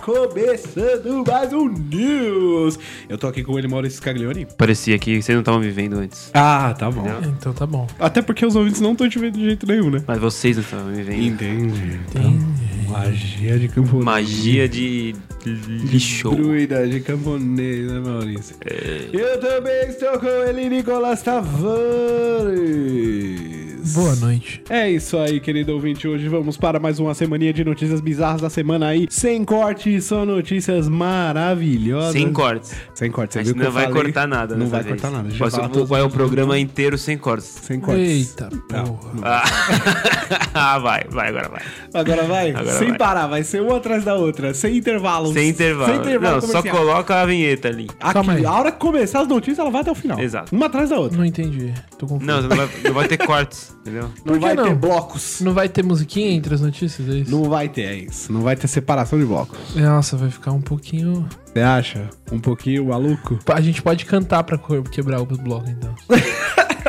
[0.00, 2.78] começando mais um News.
[3.08, 4.46] Eu tô aqui com ele, Maurício Scaglione.
[4.56, 6.30] Parecia que vocês não estavam me vendo antes.
[6.34, 7.06] Ah, tá bom.
[7.38, 7.86] Então tá bom.
[7.98, 10.02] Até porque os ouvintes não estão te vendo de jeito nenhum, né?
[10.06, 11.22] Mas vocês não estavam me vendo.
[11.22, 12.00] Entendi.
[12.88, 14.04] Magia de camponês.
[14.04, 15.14] Magia de
[15.44, 16.30] lixo.
[16.30, 18.56] Druida de camponês, né, Maurício?
[19.12, 21.70] Eu também estou com ele, Nicolas Tavares.
[23.94, 24.62] Boa noite.
[24.68, 26.06] É isso aí, querido ouvinte.
[26.06, 29.06] Hoje vamos para mais uma semaninha de notícias bizarras da semana aí.
[29.10, 32.12] Sem corte, só notícias maravilhosas.
[32.12, 32.74] Sem cortes.
[32.94, 34.02] Sem corte, você A viu gente que não vai falei?
[34.02, 35.00] cortar nada, Não vai vez.
[35.00, 35.28] cortar nada.
[35.36, 37.46] Posso- vai falar o programa inteiro sem cortes?
[37.46, 38.06] Sem cortes.
[38.30, 39.12] Eita, Não, porra.
[39.14, 39.22] não.
[40.54, 41.62] ah, vai, vai, agora vai.
[41.94, 42.50] Agora vai?
[42.50, 42.98] Agora sem vai.
[42.98, 45.32] parar, vai ser uma atrás da outra, sem intervalos.
[45.32, 45.92] Sem intervalo.
[45.92, 46.76] Sem intervalo não, só comercial.
[46.76, 47.88] coloca a vinheta ali.
[48.00, 48.44] Aqui, Calma aí.
[48.44, 50.18] a hora que começar as notícias, ela vai até o final.
[50.20, 50.54] Exato.
[50.54, 51.16] Uma atrás da outra.
[51.16, 51.72] Não entendi.
[51.98, 52.26] Tô confuso.
[52.26, 54.02] Não, não vai, não vai ter cortes, entendeu?
[54.02, 54.64] Não Por que vai não?
[54.64, 55.40] ter blocos.
[55.40, 57.30] Não vai ter musiquinha entre as notícias, é isso?
[57.30, 58.32] Não vai ter, é isso.
[58.32, 59.58] Não vai ter separação de blocos.
[59.74, 61.28] Nossa, vai ficar um pouquinho...
[61.46, 62.08] Você acha?
[62.30, 63.38] Um pouquinho maluco?
[63.52, 64.58] A gente pode cantar pra
[64.90, 65.94] quebrar o bloco, então.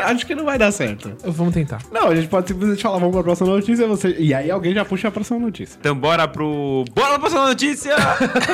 [0.04, 1.12] Acho que não vai dar certo.
[1.24, 1.82] Vamos tentar.
[1.92, 4.16] Não, a gente pode simplesmente falar, vamos pra próxima notícia, você...
[4.18, 5.78] e aí alguém já puxa a próxima notícia.
[5.80, 6.86] Então bora pro.
[6.96, 7.96] Bora pra próxima notícia!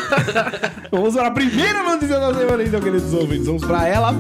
[0.92, 3.48] Vamos para a primeira notícia da semana, então, queridos ouvintes.
[3.48, 4.14] Vamos pra ela.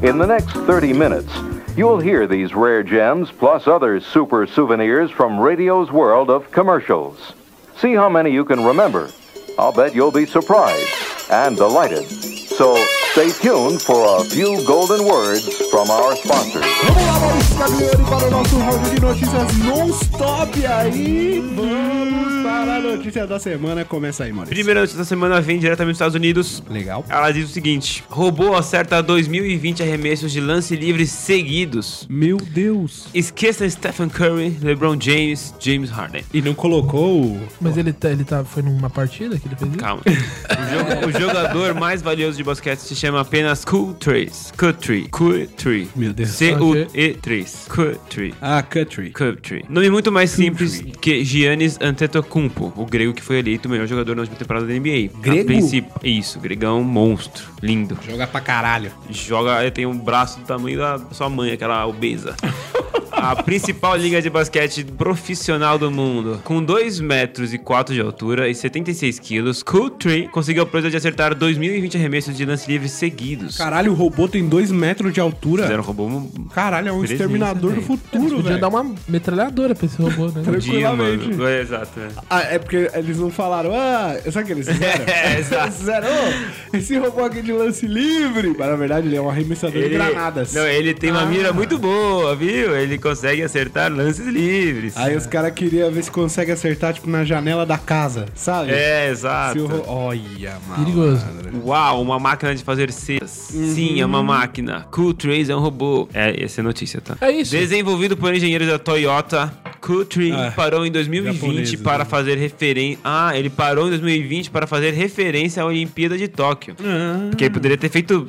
[0.00, 1.36] In the next 30 minutes,
[1.76, 7.32] you'll hear these rare gems plus other super souvenirs from radio's world of commercials.
[7.78, 9.10] See how many you can remember.
[9.58, 10.88] I'll bet you'll be surprised
[11.32, 12.37] and delighted.
[12.58, 12.74] So
[13.12, 16.66] stay tuned for a few golden words from our sponsors.
[16.84, 21.40] Vamos lá, Maurício Cagliari, para o nosso round de notícias non-stop aí.
[21.54, 23.84] Vamos para a notícia da semana.
[23.84, 24.54] Começa aí, Maurício.
[24.56, 26.62] Primeira notícia da semana vem diretamente dos Estados Unidos.
[26.68, 27.04] Legal.
[27.08, 32.06] Ela diz o seguinte: robô acerta 2020 arremessos de lance livre seguidos.
[32.10, 33.06] Meu Deus.
[33.14, 36.24] Esqueça Stephen Curry, LeBron James, James Harden.
[36.34, 37.40] E não colocou o...
[37.60, 39.78] Mas ele, tá, ele tá, foi numa partida que ele fez isso?
[39.78, 40.02] Calma.
[40.08, 44.52] O, jogo- o jogador mais valioso de basquete se chama apenas Q3.
[44.56, 45.08] Q3.
[45.10, 45.88] Q3.
[45.94, 46.30] Meu Deus.
[46.30, 47.68] C-U-E-3.
[47.68, 48.34] Q3.
[48.40, 49.10] Ah, Country.
[49.10, 49.64] Coventry.
[49.68, 54.14] Nome muito mais simples que Giannis Antetokounmpo, o grego que foi eleito o melhor jogador
[54.16, 55.10] na última temporada da NBA.
[55.20, 55.44] Grego?
[55.46, 57.98] Princípio- Isso, gregão monstro, lindo.
[58.06, 58.90] Joga pra caralho.
[59.10, 62.34] Joga, ele tem um braço do tamanho da sua mãe, aquela obesa.
[63.20, 66.40] A principal liga de basquete profissional do mundo.
[66.44, 70.96] Com 2 metros e 4 de altura e 76 quilos, Cooltree conseguiu a proeza de
[70.96, 73.56] acertar 2020 arremessos de lance livre seguidos.
[73.56, 75.64] Caralho, o robô tem 2 metros de altura.
[75.64, 77.86] Fizeram robô Caralho, é um Presença, exterminador do velho.
[77.86, 78.60] futuro, Podia velho.
[78.60, 80.32] dar uma metralhadora pra esse robô, né?
[80.34, 81.28] dia, tranquilamente.
[81.30, 81.46] mano.
[81.48, 82.00] É, exato.
[82.00, 82.08] é.
[82.30, 85.04] Ah, é porque eles não falaram, ah, sabe o que eles fizeram?
[85.08, 85.64] É, exato.
[85.66, 88.54] Eles fizeram, "Ô, esse robô aqui de lance livre.
[88.56, 90.54] Mas na verdade ele é um arremessador de granadas.
[90.54, 91.26] Não, ele tem uma Ah.
[91.26, 92.76] mira muito boa, viu?
[92.76, 94.96] Ele consegue acertar lances livres.
[94.96, 98.70] Aí os caras queriam ver se consegue acertar, tipo, na janela da casa, sabe?
[98.72, 99.58] É, Se exato.
[99.64, 99.88] o.
[99.90, 100.84] Olha, mano.
[100.84, 101.24] Perigoso.
[101.64, 103.50] Uau, uma máquina de fazer cestas.
[103.54, 103.74] Uhum.
[103.74, 104.86] Sim, é uma máquina.
[104.90, 106.08] Cool Trace é um robô.
[106.12, 107.16] É, essa é a notícia, tá?
[107.20, 107.50] É isso.
[107.52, 112.10] Desenvolvido por engenheiros da Toyota, Cool Tree Ah, parou em 2020 japoneses, para né?
[112.10, 112.98] fazer referência.
[113.04, 116.74] Ah, ele parou em 2020 para fazer referência à Olimpíada de Tóquio.
[116.80, 118.28] Ah, Porque ele poderia ter feito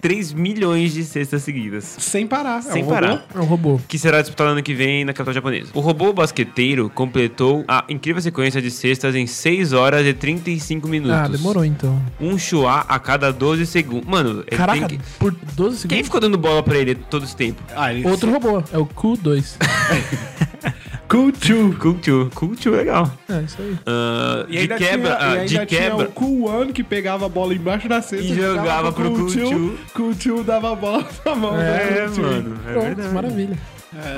[0.00, 1.84] 3 milhões de cestas seguidas.
[1.98, 2.62] sem parar.
[2.62, 2.94] Sem é um robô.
[2.94, 3.26] parar.
[3.34, 3.80] É um robô.
[3.86, 5.68] que será disputado ano que vem na capital japonesa.
[5.74, 11.14] O robô basqueteiro completou a incrível sequência de cestas em 6 horas e 35 minutos.
[11.14, 12.00] Ah, demorou então.
[12.18, 14.08] Um chua a cada 12 segundos.
[14.08, 15.04] Mano, ele Caraca, tem que...
[15.18, 16.04] por 12 Quem segundos.
[16.06, 17.62] ficou dando bola pra ele todo esse tempo?
[17.76, 18.08] Ah, ele...
[18.08, 18.62] Outro robô.
[18.72, 19.56] É o Q2.
[21.06, 21.74] Culture.
[21.76, 22.30] Culture.
[22.34, 23.12] Culture, legal.
[23.28, 23.76] é, isso aí.
[24.48, 26.08] E de ainda quebra, tinha, ah, e de ainda tinha quebra.
[26.08, 29.78] o Cool One que pegava a bola embaixo da cesta E jogava pro Cool Two.
[29.94, 33.14] Cool Two dava a bola na mão É, Cool mano, é Pronto, verdade.
[33.14, 33.58] maravilha.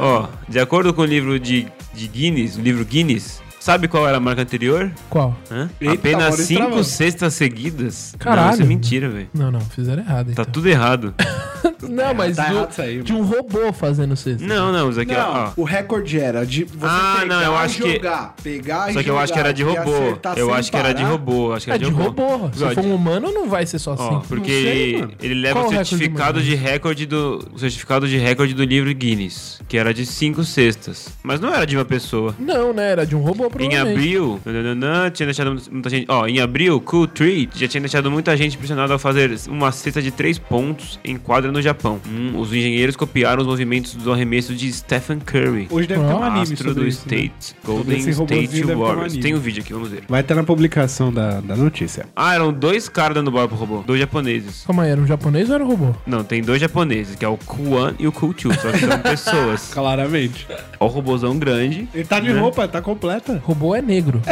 [0.01, 4.17] Ó, de acordo com o livro de, de Guinness, o livro Guinness, sabe qual era
[4.17, 4.91] a marca anterior?
[5.09, 5.37] Qual?
[5.51, 5.71] Hã?
[5.81, 6.85] Eita, Apenas Maurício 5 travando.
[6.85, 8.15] cestas seguidas.
[8.19, 8.47] Caralho.
[8.47, 9.29] Não, isso é mentira, velho.
[9.33, 10.27] Não, não, fizeram errado.
[10.27, 10.45] Tá Então.
[10.47, 11.15] tudo errado.
[11.83, 14.47] Não, mas tá do- errado isso aí, de um robô fazendo cesta.
[14.47, 15.51] Não, não, isso aqui, Não, ó.
[15.57, 18.95] o recorde era de você Ah, pegar não, eu e acho que- jogar, pegar e
[18.95, 19.91] Só que eu acho que era de e robô.
[20.37, 21.53] Eu acho que era de robô.
[21.53, 22.51] Acho que É era de robô.
[22.53, 24.03] Se for um humano, não vai ser só assim.
[24.05, 25.13] Ó, porque Não sei, ele, mano.
[25.21, 29.61] ele leva o certificado do de recorde do o certificado de recorde do livro Guinness,
[29.69, 32.35] que era de cinco cestas, mas não era de uma pessoa.
[32.39, 32.91] Não, né?
[32.93, 36.07] Era de um robô Em abril, nananã, tinha deixado muita gente.
[36.09, 40.01] Ó, em abril, Cool Tree já tinha deixado muita gente impressionada ao fazer uma cesta
[40.03, 42.01] de três pontos em quadra no Japão.
[42.09, 45.67] Hum, os engenheiros copiaram os movimentos do arremesso de Stephen Curry.
[45.71, 47.17] Hoje deve ter um anime Astro sobre do isso, né?
[47.17, 47.57] State.
[47.65, 49.05] Golden esse robozinho State um Warriors.
[49.13, 49.23] anime.
[49.23, 50.03] Tem um vídeo aqui, vamos ver.
[50.09, 52.07] Vai estar na publicação da, da notícia.
[52.15, 53.83] Ah, eram dois caras dando bola pro robô.
[53.87, 54.65] Dois japoneses.
[54.67, 55.95] Calma aí, era um japonês ou era um robô?
[56.07, 59.71] Não, tem dois japoneses, que é o Kuan e o Kulchu, só que são pessoas.
[59.73, 60.47] Claramente.
[60.79, 61.89] Ó o robôzão grande.
[61.95, 62.41] Ele tá de Né?
[62.41, 63.40] roupa, tá completa.
[63.43, 64.23] Robô é negro.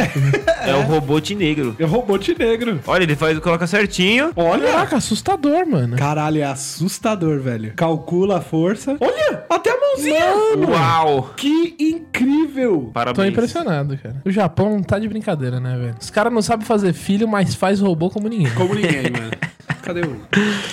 [0.65, 1.75] É, o robô de negro.
[1.79, 2.79] É robô de negro.
[2.85, 4.31] Olha, ele faz, coloca certinho.
[4.35, 4.67] Olha!
[4.71, 5.97] Caraca, assustador, mano.
[5.97, 7.73] Caralho, é assustador, velho.
[7.75, 8.95] Calcula a força.
[8.99, 9.43] Olha!
[9.49, 10.25] Até a mãozinha!
[10.67, 11.33] Uau!
[11.35, 12.91] Que incrível!
[12.93, 13.15] Parabéns.
[13.15, 14.21] Tô impressionado, cara.
[14.25, 15.95] O Japão não tá de brincadeira, né, velho?
[15.99, 18.53] Os caras não sabem fazer filho, mas faz robô como ninguém.
[18.53, 19.31] Como ninguém, mano.
[19.81, 20.17] Cadê o...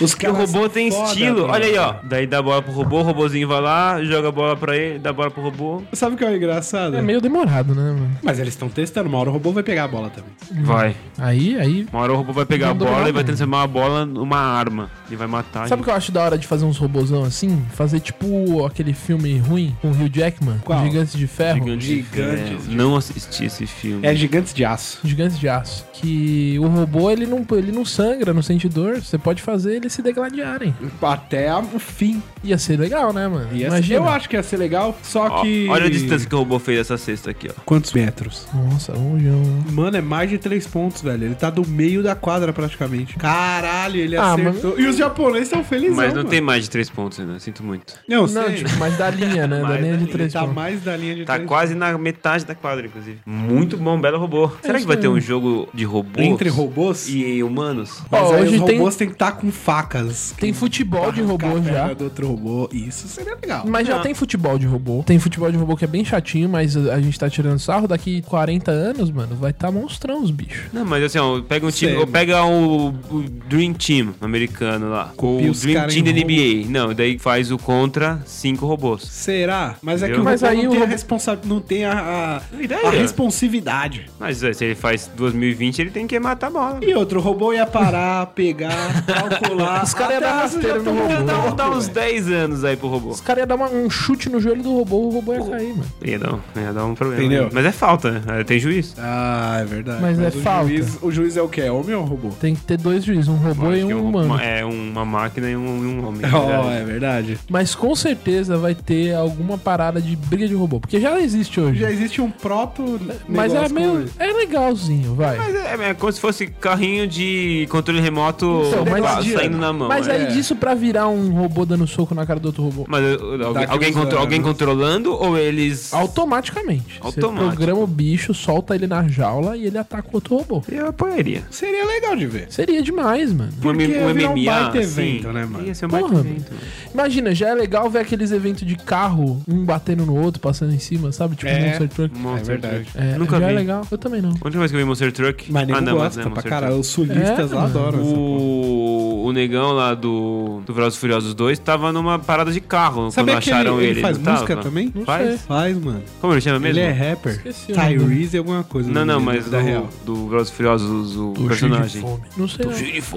[0.00, 1.40] Os Porque o robô tem foda, estilo.
[1.42, 1.52] mano.
[1.52, 1.94] Olha aí, ó.
[2.02, 4.98] Daí dá a bola pro robô, o robôzinho vai lá, joga a bola pra ele,
[4.98, 5.82] dá a bola pro robô.
[5.92, 6.96] Sabe o que é engraçado?
[6.96, 8.10] É meio demorado, né, mano?
[8.22, 9.08] Mas eles estão testando.
[9.08, 10.30] Uma hora o robô vai pegar a bola também.
[10.64, 10.96] Vai.
[11.18, 11.86] Aí, aí.
[11.92, 14.90] Uma hora o robô vai pegar a bola e vai transformar a bola numa arma.
[15.10, 15.68] E vai matar.
[15.68, 17.64] Sabe o que eu acho da hora de fazer uns robôzão assim?
[17.74, 20.84] Fazer tipo aquele filme ruim com o Hugh Jackman, Qual?
[20.84, 21.78] Gigantes de Ferro.
[21.78, 24.06] Gigantes de- Não assisti esse filme.
[24.06, 24.98] É gigantes de aço.
[25.04, 25.84] Gigantes de Aço.
[25.92, 28.85] Que o robô ele não, ele não sangra, não sente dor.
[28.94, 30.74] Você pode fazer eles se degladiarem.
[31.02, 32.22] Até o fim.
[32.44, 33.48] Ia ser legal, né, mano?
[33.52, 33.98] Ia ser- Imagina.
[34.00, 35.66] Eu acho que ia ser legal, só Ó, que...
[35.68, 37.60] olha a distância que o robô fez essa cesta aqui, ó.
[37.64, 38.46] Quantos metros?
[38.54, 39.42] Nossa, um milhão.
[39.72, 41.24] Mano, é mais de três pontos, velho.
[41.24, 43.16] Ele tá do meio da quadra praticamente.
[43.16, 44.78] Caralho, ele Ah, acertou.
[44.78, 45.96] E os japoneses estão felizes.
[45.96, 47.94] Mas não tem mais de três pontos ainda, sinto muito.
[48.08, 48.54] Não, Não, sei.
[48.56, 49.60] tipo, mas da linha, né?
[49.62, 50.54] da Mais linha de três tá pontos.
[50.54, 53.18] mais da linha de Tá três quase na metade da quadra, inclusive.
[53.26, 54.50] Muito bom, belo robô.
[54.62, 56.24] Será que vai ter um jogo de robôs?
[56.26, 57.08] Entre robôs?
[57.08, 58.02] e humanos?
[58.10, 60.34] Mas Ó, aí hoje tem- robôs têm que estar com facas.
[60.38, 61.92] Tem futebol de robô já.
[61.92, 62.68] do outro robô.
[62.72, 63.64] Isso seria legal.
[63.66, 65.02] Mas já tem futebol de robô.
[65.06, 67.86] Tem futebol de robô que é bem chatinho, mas a gente tá tirando sarro.
[67.88, 70.64] Daqui 40 anos, mano, vai tá monstrão os bichos.
[70.72, 75.12] Não, mas assim, ó, pega um time, pega o, o Dream Team americano lá.
[75.16, 76.68] Copia o Dream Team da NBA.
[76.68, 79.02] Não, daí faz o contra cinco robôs.
[79.02, 79.76] Será?
[79.82, 80.22] Mas é que Entendeu?
[80.22, 81.38] o Mas robô aí não o tem a robô- responsa...
[81.44, 82.86] não tem a, a, Ideia.
[82.88, 84.06] a responsividade.
[84.18, 86.78] Mas é, se ele faz 2020, ele tem que matar a bola.
[86.82, 88.65] E outro, o robô ia parar, pegar,
[89.06, 89.82] calcular.
[89.84, 91.24] Os caras iam dar rasteira no robô.
[91.24, 91.94] Dá, dá uns velho.
[92.06, 93.10] 10 anos aí pro robô.
[93.10, 95.68] Os caras iam dar uma- um chute no joelho do robô, o robô ia cair,
[95.70, 95.84] mano.
[96.04, 97.22] Ia dar, um, ia dar um problema.
[97.22, 97.48] Entendeu?
[97.52, 98.44] Mas é falta, né?
[98.44, 98.94] Tem juiz.
[98.98, 100.00] Ah, é verdade.
[100.02, 100.68] Mas é o falta.
[100.68, 101.62] Juiz, o juiz é o quê?
[101.62, 102.28] É homem ou robô?
[102.40, 104.26] Tem que ter dois juízes, um robô e é um um- humano.
[104.26, 106.22] uma- É uma máquina e um, um homem.
[106.32, 107.38] Oh, é verdade.
[107.50, 110.80] Mas com certeza vai ter alguma parada de briga de robô.
[110.80, 111.80] Porque já existe hoje.
[111.80, 113.00] Já existe um proto.
[113.28, 114.06] Mas é meio.
[114.18, 115.36] É legalzinho, vai.
[115.36, 119.72] Mas é, é como se fosse carrinho de controle remoto Então, mas- pa- saindo na
[119.72, 119.88] mão.
[119.88, 120.12] Mas é.
[120.12, 120.26] aí é.
[120.26, 122.84] disso pra virar um robô dando soco na cara do outro robô.
[122.88, 123.04] Mas
[123.44, 125.92] alguém, alguém, contro- alguém controlando ou eles.
[125.92, 126.98] Automaticamente.
[127.00, 127.32] Automático.
[127.32, 130.62] Você programa o bicho, solta ele na jaula e ele ataca o outro robô.
[130.68, 131.42] Eu apoiaria.
[131.50, 132.46] Seria legal de ver.
[132.50, 133.52] Seria demais, mano.
[133.56, 134.44] Um, Porque um um MMA.
[134.52, 135.66] baita assim, evento, né, mano?
[135.66, 136.30] Ia ser um Porra, baita mano.
[136.30, 136.52] evento.
[136.92, 140.78] Imagina, já é legal ver aqueles eventos de carro, um batendo no outro, passando em
[140.78, 141.36] cima, sabe?
[141.36, 141.56] Tipo É.
[141.58, 142.18] um Monster Truck.
[142.18, 142.84] Monster verdade.
[142.84, 142.98] Truck.
[142.98, 143.52] É, Nunca já vi.
[143.52, 143.86] é legal.
[143.90, 144.30] Eu também não.
[144.30, 145.52] Última vez que eu vi Monster Truck.
[145.52, 146.76] Mas nem ah, não, gosta mas é pra Monster caralho.
[146.78, 147.78] Os sulistas É, lá mano.
[147.78, 147.98] adoram.
[147.98, 148.35] porra.
[148.36, 153.10] O, o negão lá do, do Velozes e Furiosos 2 tava numa parada de carro
[153.10, 153.92] Sabia quando acharam ele, ele.
[153.92, 154.68] ele faz não música tava?
[154.68, 154.92] também?
[154.94, 155.28] Não Faz?
[155.28, 155.38] sei.
[155.38, 156.02] Faz, mano.
[156.20, 156.78] Como ele chama mesmo?
[156.78, 157.32] Ele é rapper.
[157.32, 158.90] Esqueci nome Tyrese alguma coisa.
[158.90, 159.88] Não, o não, mas real.
[160.04, 161.88] do, do Velozes e Furiosos, o Do personagem.
[161.88, 162.22] cheio de fome.
[162.36, 162.64] Não sei.
[162.66, 162.72] não.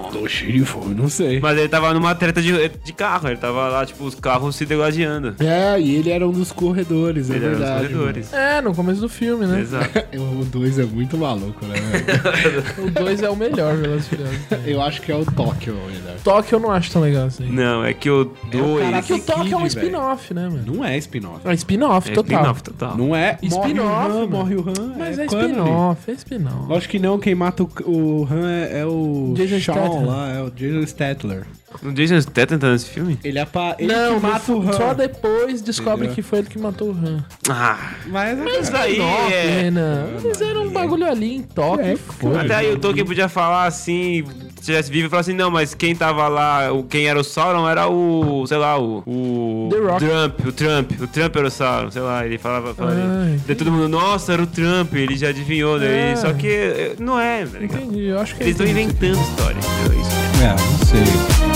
[0.09, 1.39] Tô cheio de fome, não sei.
[1.39, 4.65] Mas ele tava numa treta de, de carro, ele tava lá, tipo, os carros se
[4.65, 5.35] degladiando.
[5.39, 7.87] É, e ele era um dos corredores, é ele era os verdade.
[7.87, 8.33] corredores.
[8.33, 9.59] É, no começo do filme, né?
[9.61, 9.89] Exato.
[10.39, 11.75] O 2 é muito maluco, né?
[12.77, 14.39] O 2 é o melhor, Velozes e Furiosos.
[14.65, 16.15] Eu acho que é o Tóquio, melhor.
[16.23, 17.49] Tóquio eu não acho tão legal assim.
[17.49, 18.83] Não, é que o É o 2.
[18.83, 20.63] cara É que o Kid, Tóquio é um spin-off, né, mano?
[20.75, 21.47] Não é spin-off.
[21.47, 22.37] É spin-off, é total.
[22.39, 22.97] spin-off total.
[22.97, 24.27] Não é Spin-off, morre o Han, mano.
[24.29, 24.93] morre o Han.
[24.97, 25.41] Mas é, canon.
[25.47, 26.67] spin-off, é spin-off.
[26.67, 30.05] Lógico que não, quem mata o, o Han é, é o Jason Shawn Statham.
[30.05, 31.45] lá, é o Jason Statler.
[31.83, 33.19] O Jason Statham tá nesse filme?
[33.23, 33.75] Ele, é pa...
[33.77, 34.73] ele Não, que mata o Han.
[34.73, 36.15] só depois descobre Entendeu?
[36.15, 37.23] que foi ele que matou o Han.
[37.47, 39.61] Ah, Mas, isso daí Spin-off, é...
[39.61, 40.07] Renan.
[40.23, 41.85] Eles eram um bagulho ali em Tóquio.
[41.85, 42.37] É, foi.
[42.39, 44.23] Até aí o Tolkien podia falar assim,
[44.59, 47.23] se tivesse vivo e falar assim, não, mas quem tava lá, o- quem era o
[47.23, 49.03] Sauron era o, sei lá, o...
[49.05, 50.05] O The Rock.
[50.05, 53.03] Trump, o Trump, o Trump era o Sauron, sei lá, ele falava, falaria.
[53.03, 56.15] Ah, Daí todo mundo, nossa, era o Trump, ele já adivinhou, daí, É.
[56.15, 57.81] só que eh, não é, tá ligado?
[57.83, 60.01] Entendi, eu acho que Eles estão é inventando história, entendeu?
[60.01, 60.43] Isso.
[60.43, 61.48] É, não sei.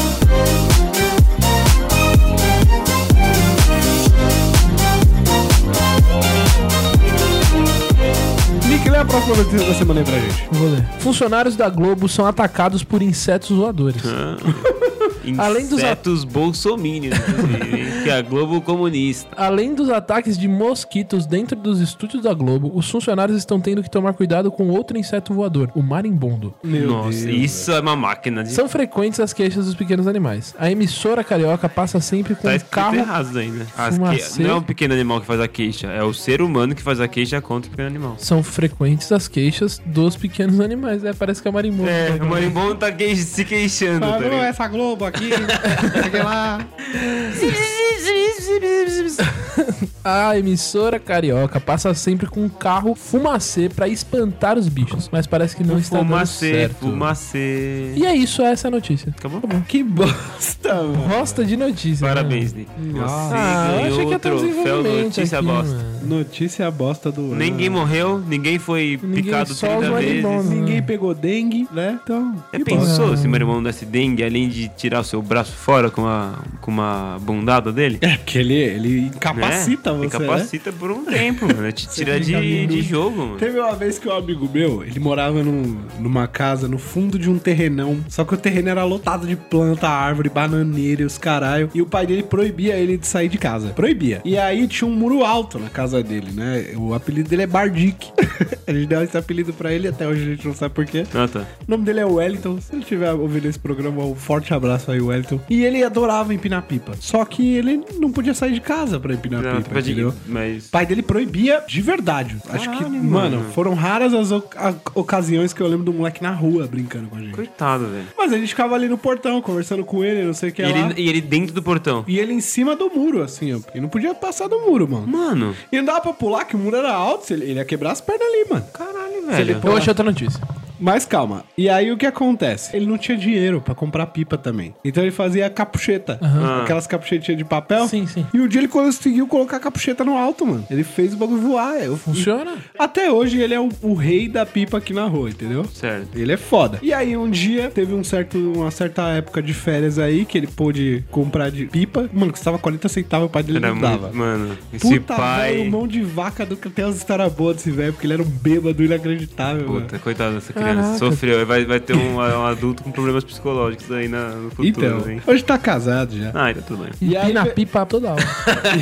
[9.03, 10.47] A próxima notícia da semana aí pra gente.
[10.51, 10.85] Vou ler.
[10.99, 14.01] Funcionários da Globo são atacados por insetos voadores.
[15.37, 17.92] Além dos Insetos bolsomínios, inclusive?
[18.03, 19.29] Que é a Globo comunista.
[19.35, 23.89] Além dos ataques de mosquitos dentro dos estúdios da Globo, os funcionários estão tendo que
[23.89, 26.53] tomar cuidado com outro inseto voador, o marimbondo.
[26.63, 28.51] Meu Nossa, Deus, isso é uma máquina de...
[28.51, 30.53] São frequentes as queixas dos pequenos animais.
[30.57, 32.95] A emissora carioca passa sempre com Tá um carro.
[32.95, 33.65] errado ainda.
[33.65, 34.43] Que-.
[34.43, 36.99] Não é um pequeno animal que faz a queixa, é o ser humano que faz
[36.99, 38.15] a queixa contra o pequeno animal.
[38.17, 41.03] São frequentes as queixas dos pequenos animais.
[41.03, 41.89] É, parece que é marimbondo.
[41.89, 44.43] É, o marimbondo tá que- se queixando, tá Falou ligado?
[44.43, 45.29] essa Globo aqui,
[46.11, 46.65] sei lá.
[50.03, 55.55] A emissora carioca passa sempre com um carro fumacê pra espantar os bichos, mas parece
[55.55, 56.75] que não está dando Fumacê, certo.
[56.79, 57.93] fumacê.
[57.95, 59.13] E é isso, essa é a notícia.
[59.17, 59.41] Acabou?
[59.67, 61.07] Que bosta, mano.
[61.07, 62.05] Gosta de notícia.
[62.05, 62.65] Parabéns, né?
[62.77, 62.93] Nick.
[62.99, 63.33] Nossa.
[63.33, 65.73] Ah, eu Você achei que ganhou ia o ter um troféu Notícia aqui, Bosta.
[65.75, 65.93] mano.
[66.03, 67.35] Notícia bosta do ano.
[67.35, 70.23] Ninguém morreu, ninguém foi Ninguém, picado só 30 os vezes.
[70.23, 70.49] marimbondos.
[70.49, 71.97] Ninguém pegou dengue, né?
[72.03, 72.35] Então.
[72.51, 73.17] Já pensou bosta.
[73.17, 77.17] se marimbondo desse dengue, além de tirar o seu braço fora com uma, com uma
[77.21, 77.97] bundada dele?
[78.01, 79.97] É, porque ele, ele incapacita né?
[79.99, 81.71] você, Incapacita por um tempo, mano.
[81.71, 83.37] Te tira de, de jogo, mano.
[83.37, 87.29] Teve uma vez que um amigo meu, ele morava num- numa casa no fundo de
[87.29, 87.97] um terrenão.
[88.09, 91.69] Só que o terreno era lotado de planta, árvore, bananeira e os caralho.
[91.73, 93.69] E o pai dele proibia ele de sair de casa.
[93.69, 94.21] Proibia.
[94.23, 96.67] E aí tinha um muro alto na casa dele, né?
[96.75, 98.11] O apelido dele é Bardic.
[98.67, 101.03] a gente deu esse apelido pra ele, até hoje a gente não sabe porquê.
[101.13, 101.45] Ah, tá.
[101.67, 102.59] O nome dele é Wellington.
[102.61, 105.39] Se ele estiver ouvindo esse programa, um forte abraço aí, Wellington.
[105.49, 106.93] E ele adorava empinar pipa.
[106.99, 110.13] Só que ele não podia sair de casa pra empinar Não, pipa, pode- entendeu?
[110.27, 110.67] Mas.
[110.67, 112.37] O pai dele proibia de verdade.
[112.49, 113.51] Acho que, Caralho, mano, mano.
[113.53, 117.15] foram raras as oc- a- ocasiões que eu lembro do moleque na rua brincando com
[117.15, 117.33] a gente.
[117.33, 118.05] Coitado, velho.
[118.17, 120.65] Mas a gente ficava ali no portão, conversando com ele, não sei o que E
[120.65, 120.71] lá.
[120.91, 122.03] ele, e ele dentro do portão.
[122.07, 123.59] E ele em cima do muro, assim, ó.
[123.75, 125.07] E não podia passar do muro, mano.
[125.07, 127.65] Mano, E não dava pra pular, que o muro era alto, se ele, ele ia
[127.65, 128.65] quebrar as pernas ali, mano.
[128.73, 129.59] caralho, ele velho.
[129.63, 130.41] Eu achei outra notícia.
[130.79, 131.43] Mas calma.
[131.57, 132.75] E aí o que acontece?
[132.75, 134.73] Ele não tinha dinheiro pra comprar pipa também.
[134.83, 136.19] Então ele fazia capucheta.
[136.61, 137.87] Aquelas capuchetinhas de papel.
[137.87, 138.25] Sim, sim.
[138.33, 140.65] E um dia ele conseguiu colocar a capucheta no alto, mano.
[140.69, 141.75] Ele fez o bagulho voar.
[141.75, 142.55] Eu, Funciona?
[142.77, 145.65] Até hoje ele é o, o rei da pipa aqui na rua, entendeu?
[145.65, 146.17] Certo.
[146.17, 146.79] Ele é foda.
[146.81, 150.47] E aí um dia teve um certo, uma certa época de férias aí que ele
[150.47, 152.09] pôde comprar de pipa.
[152.11, 153.97] Mano, custava 40 centavos, o pai dele Era não dava.
[154.07, 154.15] muito.
[154.17, 155.57] Mano, esse Puta, pai.
[155.57, 158.23] velho, mão de vaca do que tem umas histórias boas desse velho, porque ele era
[158.23, 159.81] um bêbado inacreditável, mano.
[159.81, 160.72] Puta, coitado dessa criança.
[160.75, 160.97] Caraca.
[160.97, 161.45] Sofreu.
[161.45, 165.21] Vai, vai ter um, um adulto com problemas psicológicos aí na, no futuro, Então, hein?
[165.25, 166.31] hoje tá casado já.
[166.33, 166.91] Ah, então tudo bem.
[167.01, 168.23] E aí, Empina pipa toda hora.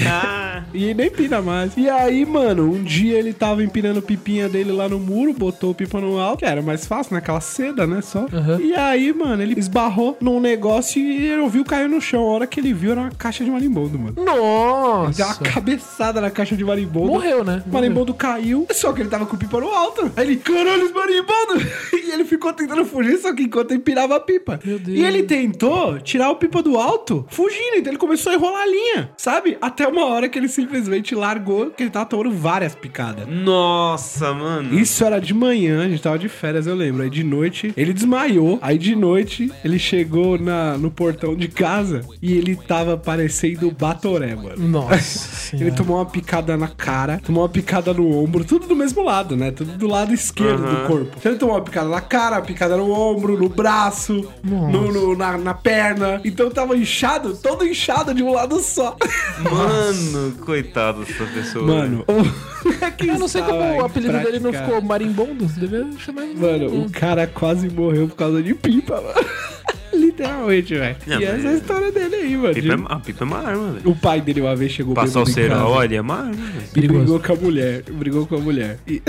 [0.73, 1.75] e nem pina mais.
[1.75, 5.75] E aí, mano, um dia ele tava empinando pipinha dele lá no muro, botou o
[5.75, 8.19] pipa no alto, que era mais fácil, naquela seda, né, só.
[8.21, 8.59] Uhum.
[8.59, 12.21] E aí, mano, ele esbarrou num negócio e ele ouviu cair no chão.
[12.21, 14.13] A hora que ele viu era uma caixa de marimbondo, mano.
[14.17, 15.35] Ele deu uma Nossa.
[15.43, 17.07] cabeçada na caixa de marimbondo.
[17.07, 17.63] Morreu, né?
[17.67, 20.11] O marimbondo caiu, só que ele tava com o pipa no alto.
[20.15, 21.70] Aí ele, caralho, os marimbondo!
[22.01, 24.59] E ele ficou tentando fugir, só que enquanto empinava a pipa.
[24.65, 24.97] Meu Deus.
[24.97, 27.77] E ele tentou tirar o pipa do alto, fugindo.
[27.77, 29.57] Então ele começou a enrolar a linha, sabe?
[29.61, 33.25] Até uma hora que ele simplesmente largou, que ele tava tomando várias picadas.
[33.27, 34.77] Nossa, mano.
[34.77, 37.03] Isso era de manhã, a gente tava de férias, eu lembro.
[37.03, 38.59] Aí de noite, ele desmaiou.
[38.61, 43.71] Aí de noite, ele chegou na, no portão de casa e ele tava parecendo o
[43.71, 44.67] Batoré, mano.
[44.67, 45.41] Nossa.
[45.61, 49.35] Ele tomou uma picada na cara, tomou uma picada no ombro, tudo do mesmo lado,
[49.35, 49.51] né?
[49.51, 51.11] Tudo do lado esquerdo do corpo.
[51.17, 55.15] Então ele tomou uma picada na cara, uma picada no ombro, no braço, no, no-
[55.15, 56.19] na, na perna.
[56.25, 58.97] Então tava inchado, todo inchado de um lado só.
[59.39, 61.65] Mano, coitado dessa pessoa.
[61.65, 62.51] Mano, o
[63.05, 65.45] Eu não sei como o apelido dele não ficou marimbondo.
[65.45, 69.27] Devia chamar Mano, o cara quase morreu por causa de pipa, mano.
[69.93, 70.95] Literalmente, velho.
[71.05, 72.53] Não, E essa é a história dele aí, mano.
[72.53, 73.89] Pipa é, a pipa é uma arma, velho.
[73.89, 75.69] O pai dele uma vez chegou Passar o bêbado em cerol, casa.
[75.69, 76.63] olha, é uma arma, velho.
[76.69, 76.99] E Perigoso.
[77.03, 77.83] brigou com a mulher.
[77.91, 78.79] Brigou com a mulher.
[78.87, 79.01] E...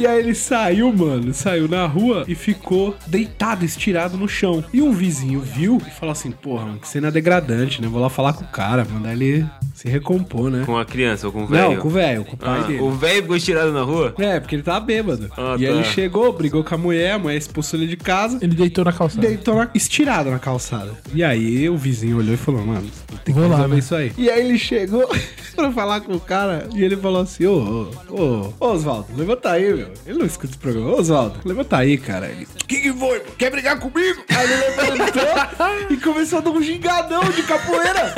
[0.00, 1.32] e aí ele saiu, mano.
[1.34, 4.64] Saiu na rua e ficou deitado, estirado no chão.
[4.72, 7.88] E um vizinho viu e falou assim: Porra, mano, que cena degradante, né?
[7.88, 10.62] Vou lá falar com o cara, mandar ele se recompor, né?
[10.66, 11.70] Com a criança ou com o velho?
[11.70, 12.80] Não, com o velho, com o pai Ah, dele.
[12.80, 14.14] o velho ficou estirado na rua?
[14.18, 15.30] É, porque ele tava bêbado.
[15.36, 15.72] Ah, e tá.
[15.72, 18.38] ele chegou, brigou com a mulher, a mulher expulsou ele de casa.
[18.42, 19.26] Ele deitou na calçada.
[19.26, 20.92] Deitou na- estirado na calçada.
[21.14, 22.86] E aí o vizinho olhou e falou, mano,
[23.24, 23.78] tem que Vou resolver né?
[23.78, 24.12] isso aí.
[24.18, 25.08] E aí ele chegou
[25.56, 29.50] pra falar com o cara e ele falou assim, ô, ô, ô, ô, Osvaldo, levanta
[29.52, 29.89] aí, meu.
[30.06, 30.90] Ele não escuta esse programa.
[30.90, 32.26] Ô, Osvaldo, levanta aí, cara.
[32.26, 33.32] Ele, que que foi, pô?
[33.32, 34.24] Quer brigar comigo?
[34.28, 35.22] Aí ele levantou
[35.90, 38.14] e começou a dar um gingadão de capoeira.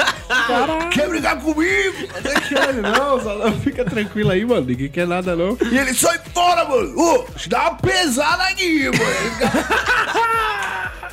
[0.90, 2.08] Quer brigar comigo?
[2.16, 4.66] Até que ele, não, Osvaldo, fica tranquilo aí, mano.
[4.66, 5.56] Ninguém quer nada, não.
[5.70, 6.98] E ele, sai fora, mano.
[6.98, 8.92] Ô, te dá uma pesada aqui, mano.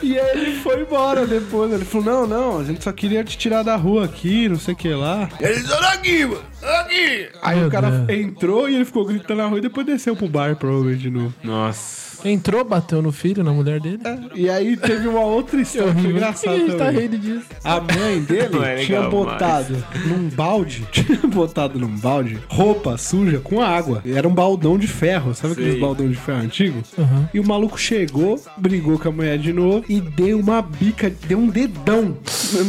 [0.01, 1.71] E aí ele foi embora depois.
[1.71, 4.73] Ele falou: Não, não, a gente só queria te tirar da rua aqui, não sei
[4.73, 5.29] o que lá.
[5.39, 7.29] E ele só aqui, mano, aqui.
[7.41, 8.19] Aí Meu o cara Deus.
[8.19, 11.33] entrou e ele ficou gritando na rua e depois desceu pro bar, provavelmente de novo.
[11.43, 12.08] Nossa.
[12.23, 13.99] Entrou, bateu no filho, na mulher dele.
[14.35, 17.45] E aí teve uma outra história que que engraçada a gente tá rindo disso?
[17.63, 23.39] A mãe dele é legal tinha botado num balde, tinha botado num balde roupa suja
[23.39, 24.01] com água.
[24.05, 26.81] E Era um baldão de ferro, sabe aqueles baldão de ferro antigo?
[26.97, 27.27] Uhum.
[27.33, 31.37] E o maluco chegou, brigou com a mulher de novo e deu uma bica, deu
[31.37, 32.17] um dedão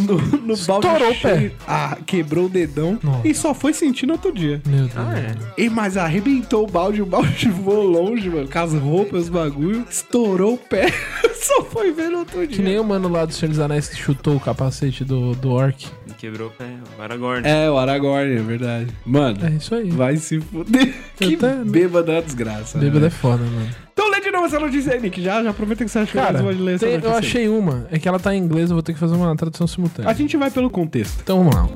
[0.06, 1.52] no, no balde Estourou o pé.
[1.66, 3.26] Ah, quebrou o dedão Nossa.
[3.26, 4.60] e só foi sentir no outro dia.
[4.66, 4.92] Meu Deus.
[4.96, 5.62] Ah, é.
[5.62, 9.84] E, mas arrebentou o balde, o balde voou longe, mano, com as roupas, os bagulho,
[9.90, 10.86] estourou o pé,
[11.34, 12.56] só foi ver no outro dia.
[12.56, 15.50] Que nem o mano lá do Senhor dos Anéis que chutou o capacete do, do
[15.50, 15.86] Orc.
[16.18, 16.66] Quebrou o pé,
[16.98, 17.48] o Aragorn.
[17.48, 18.88] É, o Aragorn, é verdade.
[19.06, 19.90] Mano, É isso aí.
[19.90, 20.94] vai se fuder.
[21.16, 22.78] Que até- bêbada da desgraça.
[22.78, 23.06] Bêbado né?
[23.06, 23.68] é foda, mano.
[23.92, 25.20] Então lê de novo essa notícia aí, Nick.
[25.22, 27.12] Já, já aproveita que você acha que Cara, você pode ler essa tem- notícia eu
[27.18, 27.18] aí.
[27.18, 27.86] achei uma.
[27.90, 30.10] É que ela tá em inglês, eu vou ter que fazer uma tradução simultânea.
[30.10, 31.20] A gente vai pelo contexto.
[31.22, 31.68] Então vamos lá.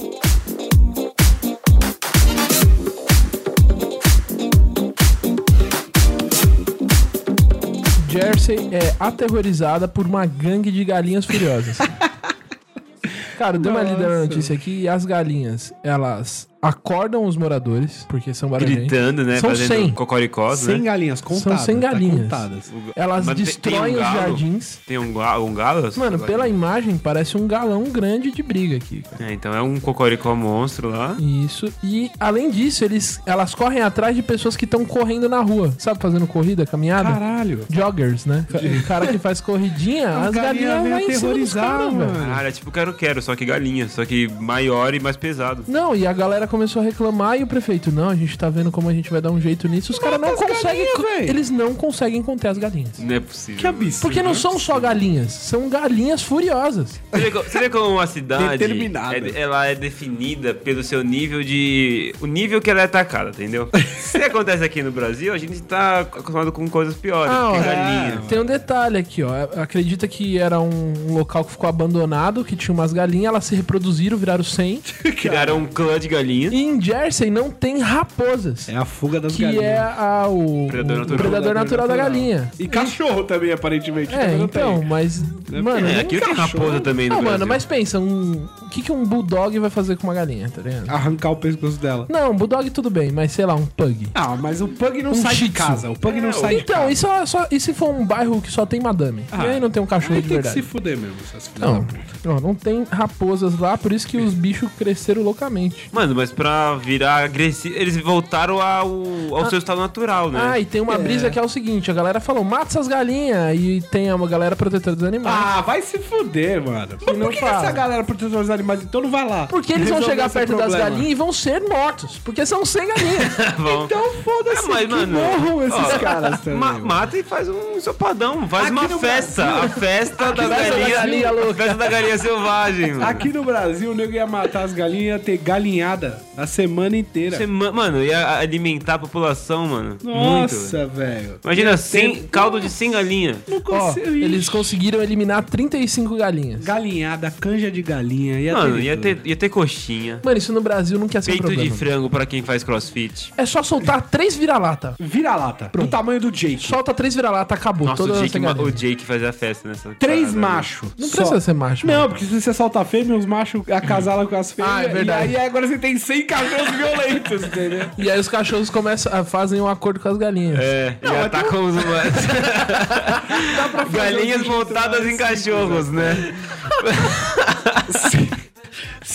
[8.15, 11.79] Jersey é aterrorizada por uma gangue de galinhas furiosas.
[13.37, 18.07] Cara, eu dei uma lida na notícia aqui e as galinhas, elas acordam os moradores,
[18.09, 18.87] porque são barulhentos.
[18.89, 19.39] Gritando, né?
[19.41, 19.91] São fazendo 100.
[19.93, 20.85] cocoricós, 100 né?
[20.85, 21.43] galinhas contadas.
[21.61, 22.21] São 100 tá galinhas.
[22.23, 22.73] contadas.
[22.97, 24.79] Elas Mas destroem um os jardins.
[24.87, 25.91] Tem um, ga- um galo?
[25.97, 29.31] Mano, pela imagem, parece um galão grande de briga aqui, cara.
[29.31, 31.17] É, então é um cocoricó monstro lá.
[31.19, 31.73] Isso.
[31.83, 35.73] E além disso, eles, elas correm atrás de pessoas que estão correndo na rua.
[35.79, 37.11] Sabe, fazendo corrida, caminhada?
[37.11, 37.67] Caralho.
[37.71, 38.47] Joggers, né?
[38.85, 42.13] O cara que faz corridinha, as, galinhas vêm vão em cima dos aterrorizar, caras, velho.
[42.27, 43.89] Caralho, é tipo quero-quero, só que galinha.
[43.89, 45.65] Só que maior e mais pesado.
[45.69, 48.71] Não, e a galera começou a reclamar e o prefeito, não, a gente tá vendo
[48.71, 49.91] como a gente vai dar um jeito nisso.
[49.91, 50.87] Os caras não conseguem.
[50.97, 51.29] galinhas.
[51.29, 52.99] Eles não conseguem conter as galinhas.
[53.01, 53.61] Não é possível.
[53.61, 54.03] Que absurdo.
[54.03, 57.01] Porque não são só galinhas, são galinhas furiosas.
[57.11, 59.17] Você vê, co- você vê como uma cidade Determinada.
[59.29, 62.15] é- ela é definida pelo seu nível de.
[62.21, 63.69] o nível que ela é atacada, entendeu?
[63.99, 67.63] Se acontece aqui no Brasil, a gente tá acostumado com coisas piores, Ah, que ó,
[67.63, 68.23] galinha.
[68.29, 69.31] Tem um detalhe aqui, ó.
[69.61, 73.55] Acredita que era um um local que ficou abandonado, que tinha umas galinhas, elas se
[73.55, 74.81] reproduziram, viraram 100.
[75.17, 76.44] Criaram um clã de galinhas.
[76.53, 78.69] E em Jersey não tem raposas.
[78.69, 79.65] É a fuga das que galinhas.
[79.65, 81.19] é a, o, Predador o natural.
[81.19, 82.51] predador natural da galinha.
[82.59, 84.15] E cachorro também, aparentemente.
[84.15, 84.89] É, então, tem.
[84.89, 85.23] mas.
[85.51, 88.91] Mano, É, não- aqui tem raposa também Não, mano, mas pensa, um, o que, que
[88.91, 90.89] um bulldog vai fazer com uma galinha, tá ligado?
[90.91, 92.07] Arrancar o pescoço dela.
[92.09, 94.09] Não, um bulldog tudo bem, mas sei lá, um pug.
[94.15, 95.91] Ah, mas o Pug não Um sai de casa.
[95.91, 96.91] O Pug não sai de Então, casa.
[96.91, 99.23] e, só, só- e se for um bairro que só tem madame?
[99.31, 100.55] Ah, e aí não tem um cachorro Aí de tem que verdade?
[100.55, 101.87] se fuder mesmo, essas da Não,
[102.25, 105.89] não, não tem raposas lá, por isso que os bichos cresceram loucamente.
[105.93, 109.03] Mano, mas pra virar agressivo, eles voltaram ao,
[109.37, 110.41] ao seu estado natural, né?
[110.43, 113.55] Ah, e tem uma brisa que é o seguinte: a galera falou, mata essas galinhas.
[113.59, 115.37] E tem uma galera protetora dos animais.
[115.39, 116.97] Ah, vai se fuder, mano.
[117.07, 117.63] Mas não por que, fala.
[117.63, 119.47] essa galera protetora dos animais então não vai lá?
[119.47, 120.85] porque eles vão chegar perto das problema.
[120.91, 122.19] galinhas e vão ser mortos.
[122.25, 123.25] Porque são 100 galinhas.
[123.85, 126.59] Então foda-se, Ah, mas, que morram esses ó, caras também.
[126.59, 126.87] Ma- mano.
[126.87, 129.43] mata e faz um ensopadão, faz Aqui uma festa.
[129.45, 130.91] Brasil- A festa das festa da galinhas.
[130.93, 133.07] galinha a festa da galinha selvagem, mano.
[133.07, 136.97] Aqui no Brasil, o nego ia matar as galinhas e ia ter galinhada a semana
[136.97, 137.37] inteira.
[137.37, 139.97] Você, ma- mano, ia alimentar a população, mano.
[140.03, 141.39] Nossa, velho.
[141.45, 143.37] Imagina, 100, caldo de 100 galinhas.
[143.49, 144.07] Não consigo.
[144.09, 146.63] eles conseguiram eliminar 35 galinhas.
[146.65, 148.41] Galinhada, canja de galinha.
[148.41, 150.21] Ia Mano, ter ia ter, ia ter coxinha.
[150.25, 151.77] Mano, isso no Brasil não quer ser um Peito de problema.
[151.77, 153.33] frango pra quem faz crossfit.
[153.37, 154.95] É só soltar três vira-lata.
[154.99, 155.71] Vira-lata.
[155.73, 156.59] Do tamanho do Jake.
[156.67, 157.87] Solta três vira-lata, acabou.
[157.89, 159.91] Nossa, toda o Jake, o Jake fazia a festa nessa.
[159.99, 160.89] Três machos.
[160.99, 161.17] Não Só.
[161.17, 161.87] precisa ser macho.
[161.87, 162.09] Não, mano.
[162.11, 164.75] porque se você solta fêmea, os machos acasalam com as fêmeas.
[164.75, 165.33] Ah, é verdade.
[165.33, 167.87] E aí agora você tem 100 cachorros violentos, entendeu?
[167.99, 170.59] E aí os cachorros começam, a- fazem um acordo com as galinhas.
[170.61, 172.15] É, e atacam os humanos.
[173.91, 176.35] Galinhas montadas em cachorros, né?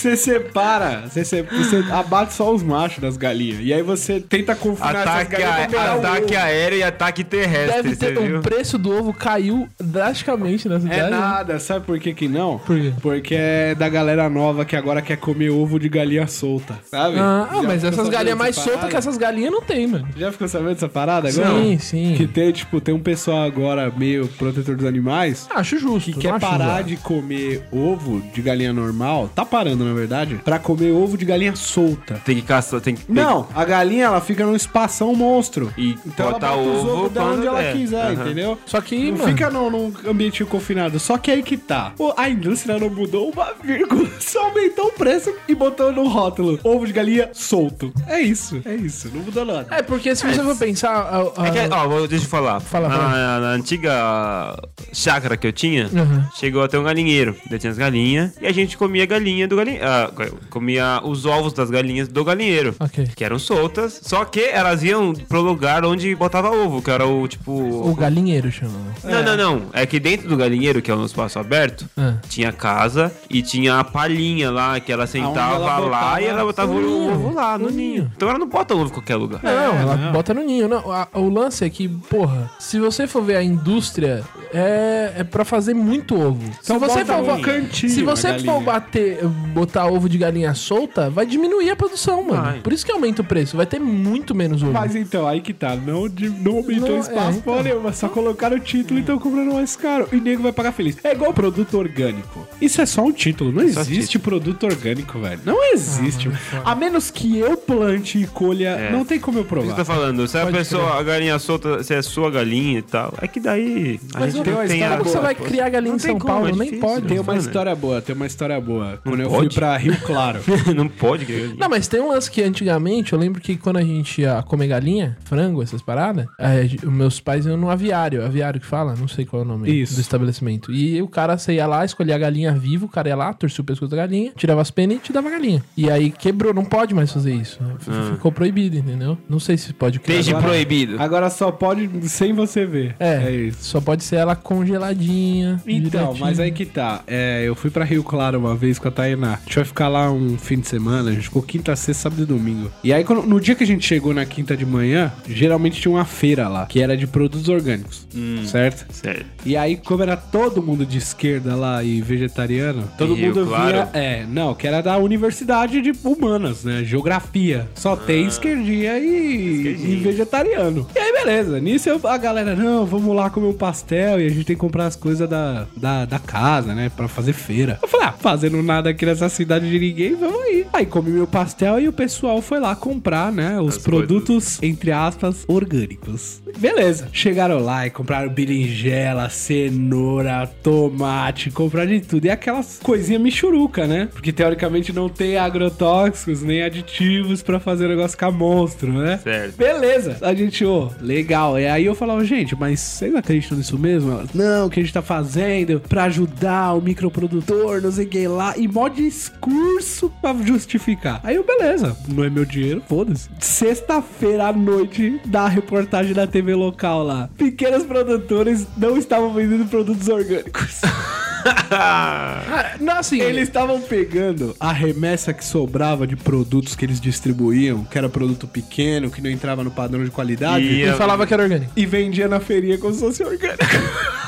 [0.00, 3.58] Você separa, você, se- você abate só os machos das galinhas.
[3.60, 7.82] E aí você tenta confinar essas Ataque, galinhas pra a- ataque aéreo e ataque terrestre,
[7.82, 8.38] Deve ter, você viu?
[8.38, 11.00] o preço do ovo caiu drasticamente na cidade.
[11.00, 12.58] É nada, sabe por que que não?
[12.60, 12.92] Por quê?
[13.02, 17.18] Porque é da galera nova que agora quer comer ovo de galinha solta, sabe?
[17.18, 20.08] Ah, ah, Já mas essas galinhas mais soltas que essas galinhas não tem, mano.
[20.16, 21.48] Já ficou sabendo dessa parada agora?
[21.62, 22.14] Sim, sim.
[22.16, 26.10] Que tem, tipo, tem um pessoal agora meio protetor dos animais Acho justo.
[26.12, 30.92] que quer parar de comer ovo de galinha normal, tá parando na verdade, pra comer
[30.92, 32.20] ovo de galinha solta.
[32.24, 33.04] Tem que caçar, tem que...
[33.04, 35.72] tem- Não, a galinha ela fica num espação monstro.
[35.76, 37.72] E Então ela botar bota os ovo ovos da onde ela der.
[37.76, 38.12] quiser, Aham.
[38.12, 38.58] entendeu?
[38.66, 40.98] Só que, Não mano, fica num, num ambiente confinado.
[40.98, 41.92] Só que aí que tá.
[42.16, 44.08] A indústria não mudou uma vírgula.
[44.20, 46.58] Só aumentou o preço e botou no rótulo.
[46.64, 47.92] Ovo de galinha solto.
[48.06, 49.10] É isso, é isso.
[49.12, 49.66] Não mudou nada.
[49.70, 50.90] É, porque se você for pensar.
[50.90, 52.60] a- a- É que, ó, vou- deixa eu falar.
[52.60, 53.40] Fala, na, fala.
[53.40, 54.56] na antiga
[54.92, 56.24] chácara que eu tinha, Uhum.
[56.34, 57.34] chegou até um galinheiro.
[57.48, 59.79] Daí tinha as galinhas e a gente comia galinha do galinheiro.
[59.82, 60.10] Ah,
[60.48, 62.74] comia os ovos das galinhas do galinheiro.
[62.80, 63.08] Ok.
[63.14, 67.26] Que eram soltas, só que elas iam pro lugar onde botava ovo, que era o
[67.28, 67.52] tipo.
[67.52, 68.78] O galinheiro chama.
[69.04, 69.62] Não, não, não.
[69.72, 72.14] É que dentro do galinheiro, que é um espaço aberto, Ah.
[72.28, 76.72] tinha casa e tinha a palhinha lá, que ela sentava ela lá e ela botava
[76.72, 77.12] o ninho.
[77.12, 77.90] ovo lá no No ninho.
[77.92, 78.12] ninho.
[78.16, 79.40] Então ela não bota ovo em qualquer lugar.
[79.42, 80.68] Não, ela bota no ninho.
[80.68, 85.24] Não, a- o lance é que, porra, se você for ver a indústria, é, é
[85.24, 86.42] pra fazer muito ovo.
[86.44, 90.18] Se Então você bota for, um cantinho se a você for bater, botar ovo de
[90.18, 92.42] galinha solta, vai diminuir a produção, mano.
[92.42, 92.60] Vai.
[92.60, 93.56] Por isso que aumenta o preço.
[93.56, 94.72] Vai ter muito menos ovo.
[94.72, 95.74] Mas então, aí que tá.
[95.76, 97.62] Não, de- não aumentou Não, o espaço é, então.
[97.62, 97.92] nenhuma.
[97.92, 100.08] Só colocaram o título e estão comprando mais caro.
[100.12, 100.96] E nego vai pagar feliz.
[101.04, 102.46] É igual produto orgânico.
[102.60, 103.52] Isso é só um título.
[103.52, 105.40] Não Só existe produto orgânico, velho.
[105.44, 106.30] Não existe.
[106.64, 108.92] Ah, a menos que eu plante e colha, É.
[108.92, 109.94] não tem como eu Por isso que eu tô provar.
[110.00, 113.26] falando, se a Pode pessoa, a galinha solta, se é sua galinha e tal, é
[113.28, 114.60] que daí a Mas gente tem não
[114.94, 114.96] a...
[114.98, 116.48] Como você vai criar galinha Não em São como, Paulo?
[116.48, 117.06] é Nem pode.
[117.06, 117.38] Tem uma né?
[117.38, 119.00] história boa, tem uma história boa.
[119.02, 119.40] Quando eu pode?
[119.40, 120.40] fui pra Rio Claro.
[120.74, 121.26] não pode.
[121.58, 124.68] Não, mas tem um lance que antigamente, eu lembro que quando a gente ia comer
[124.68, 129.06] galinha, frango, essas paradas, é, os meus pais iam no aviário, aviário que fala, não
[129.06, 129.94] sei qual é o nome Isso.
[129.94, 130.72] do estabelecimento.
[130.72, 133.60] E o cara, você ia lá, escolhia a galinha viva, o cara ia lá, torcia
[133.60, 135.62] o pescoço da galinha, tirava as penas e te dava a galinha.
[135.76, 137.60] E aí quebrou, não pode mais fazer isso.
[137.86, 138.12] Ah.
[138.12, 139.18] Ficou proibido, entendeu?
[139.28, 140.16] Não sei se pode criar.
[140.16, 140.46] Peixe agora.
[140.46, 140.96] proibido.
[140.98, 142.96] Agora só pode sem você ver.
[142.98, 143.64] É, isso.
[143.64, 145.60] só pode ser ela congeladinha.
[145.66, 147.02] Então, mas aí que tá.
[147.06, 149.38] É, eu fui pra Rio Claro uma vez com a Tainá.
[149.50, 151.10] A gente vai ficar lá um fim de semana.
[151.10, 152.70] A gente ficou quinta, sexta, sábado e domingo.
[152.84, 155.90] E aí, quando- no dia que a gente chegou na quinta de manhã, geralmente tinha
[155.90, 158.06] uma feira lá, que era de produtos orgânicos.
[158.46, 158.86] Certo?
[158.94, 159.26] Sério.
[159.44, 163.72] E aí, como era todo mundo de esquerda lá e vegetariano, todo Rio mundo Claro?
[163.72, 163.88] via.
[163.92, 166.84] É, não, que era da Universidade de Humanas, né?
[166.84, 167.68] Geografia.
[167.74, 170.86] Só tem esquerdinha e, e vegetariano.
[170.94, 171.58] E aí, beleza.
[171.58, 174.60] Nisso eu- a galera, não, vamos lá comer um pastel e a gente tem que
[174.60, 176.88] comprar as coisas da, da, da casa, né?
[176.96, 177.80] Pra fazer feira.
[177.82, 180.66] Eu falei, ah, fazendo nada aqui nessa cidade de ninguém, vamos aí.
[180.72, 183.60] Aí comi meu pastel e o pessoal foi lá comprar, né?
[183.60, 186.42] Os As produtos, entre aspas, orgânicos.
[186.58, 187.08] Beleza.
[187.12, 192.26] Chegaram lá e compraram berinjela, cenoura, tomate, compraram de tudo.
[192.26, 194.08] E aquelas coisinhas michuruca, né?
[194.12, 199.18] Porque teoricamente não tem agrotóxicos nem aditivos pra fazer o negócio ficar monstro, né?
[199.22, 199.56] Certo.
[199.56, 200.18] Beleza.
[200.20, 201.58] A gente, ô, legal.
[201.58, 204.10] E aí eu falava, gente, mas vocês acreditam nisso mesmo?
[204.10, 208.08] Elas, não, o que a gente tá fazendo pra ajudar o microprodutor, não sei o
[208.08, 208.56] que lá.
[208.56, 208.88] E mó
[209.30, 211.20] discurso pra justificar.
[211.22, 213.28] Aí eu, beleza, não é meu dinheiro, foda-se.
[213.38, 217.28] Sexta-feira à noite, da reportagem da TV local lá.
[217.36, 220.80] Pequenos produtores não estavam vendendo produtos orgânicos.
[221.70, 227.82] Ah, não, assim, Eles estavam pegando a remessa que sobrava de produtos que eles distribuíam,
[227.82, 231.32] que era produto pequeno, que não entrava no padrão de qualidade, E- ele falava que
[231.32, 231.72] era orgânico.
[231.74, 233.64] e vendia na feirinha como se fosse orgânico.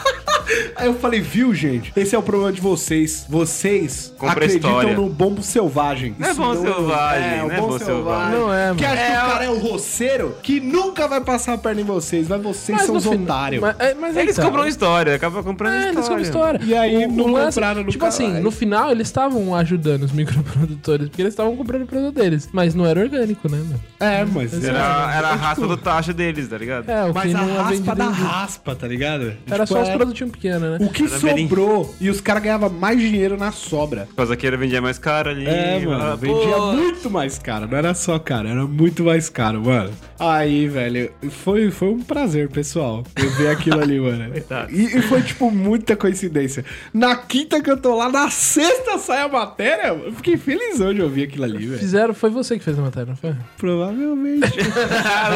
[0.77, 1.93] Aí eu falei, viu, gente?
[1.97, 3.25] Esse é o problema de vocês.
[3.29, 4.97] Vocês Compra acreditam história.
[4.97, 6.15] no bombo selvagem.
[6.19, 7.87] Não é Isso bom selvagem, é, o não é bom selvagem.
[7.87, 8.39] selvagem.
[8.41, 8.95] Não é, Que mano.
[8.95, 11.85] acha que É, o cara é o roceiro que nunca vai passar a perna em
[11.85, 12.29] vocês.
[12.29, 13.61] Mas vocês são no os otários.
[13.63, 14.45] Mas, é, mas aí Eles tá.
[14.45, 15.95] compram história, acaba comprando É, história.
[15.99, 16.61] eles compram história.
[16.65, 18.31] E aí não compraram no Tipo caralho.
[18.33, 22.49] assim, no final eles estavam ajudando os microprodutores, porque eles estavam comprando o produto deles.
[22.53, 23.81] Mas não era orgânico, né, mano?
[24.01, 24.53] É, mas...
[24.65, 26.89] Era, era a raspa do taxa deles, tá ligado?
[26.89, 29.33] É, o Mas que a é raspa da raspa, tá ligado?
[29.47, 30.87] Era Tipo, só os é- produtinhos pequenos, né?
[30.87, 34.07] O que Era bem- sobrou e os caras ganhavam mais dinheiro na sobra.
[34.07, 35.47] Por causa que ele vendia mais caro ali.
[35.47, 36.73] É, mano, Ah, vendia pô.
[36.73, 37.69] muito mais caro.
[37.69, 39.91] Não era só caro, era muito mais caro, mano.
[40.25, 43.03] Aí, velho, foi, foi um prazer, pessoal.
[43.17, 44.33] Eu ver aquilo ali, mano.
[44.71, 46.65] E, e foi, tipo, muita coincidência.
[46.93, 49.89] Na quinta que eu tô lá, na sexta sai a matéria.
[49.89, 51.79] Eu fiquei felizão de ouvir aquilo ali, velho.
[51.79, 53.35] Fizeram, foi você que fez a matéria, não foi?
[53.57, 54.47] Provavelmente.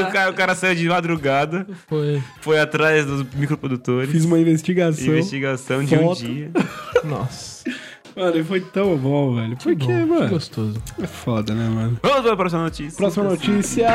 [0.09, 2.23] o, cara, o cara saiu de madrugada, Foi.
[2.41, 4.11] foi atrás dos microprodutores.
[4.11, 5.07] Fiz uma investigação.
[5.07, 6.25] investigação de um foto.
[6.25, 6.51] dia.
[7.05, 7.56] Nossa.
[8.17, 9.57] Mano, foi tão bom, velho.
[9.59, 10.29] Por Que bom, que mano?
[10.31, 10.83] gostoso.
[10.99, 11.99] É foda, né, mano?
[12.03, 12.97] Vamos para a próxima notícia.
[12.97, 13.89] Próxima notícia.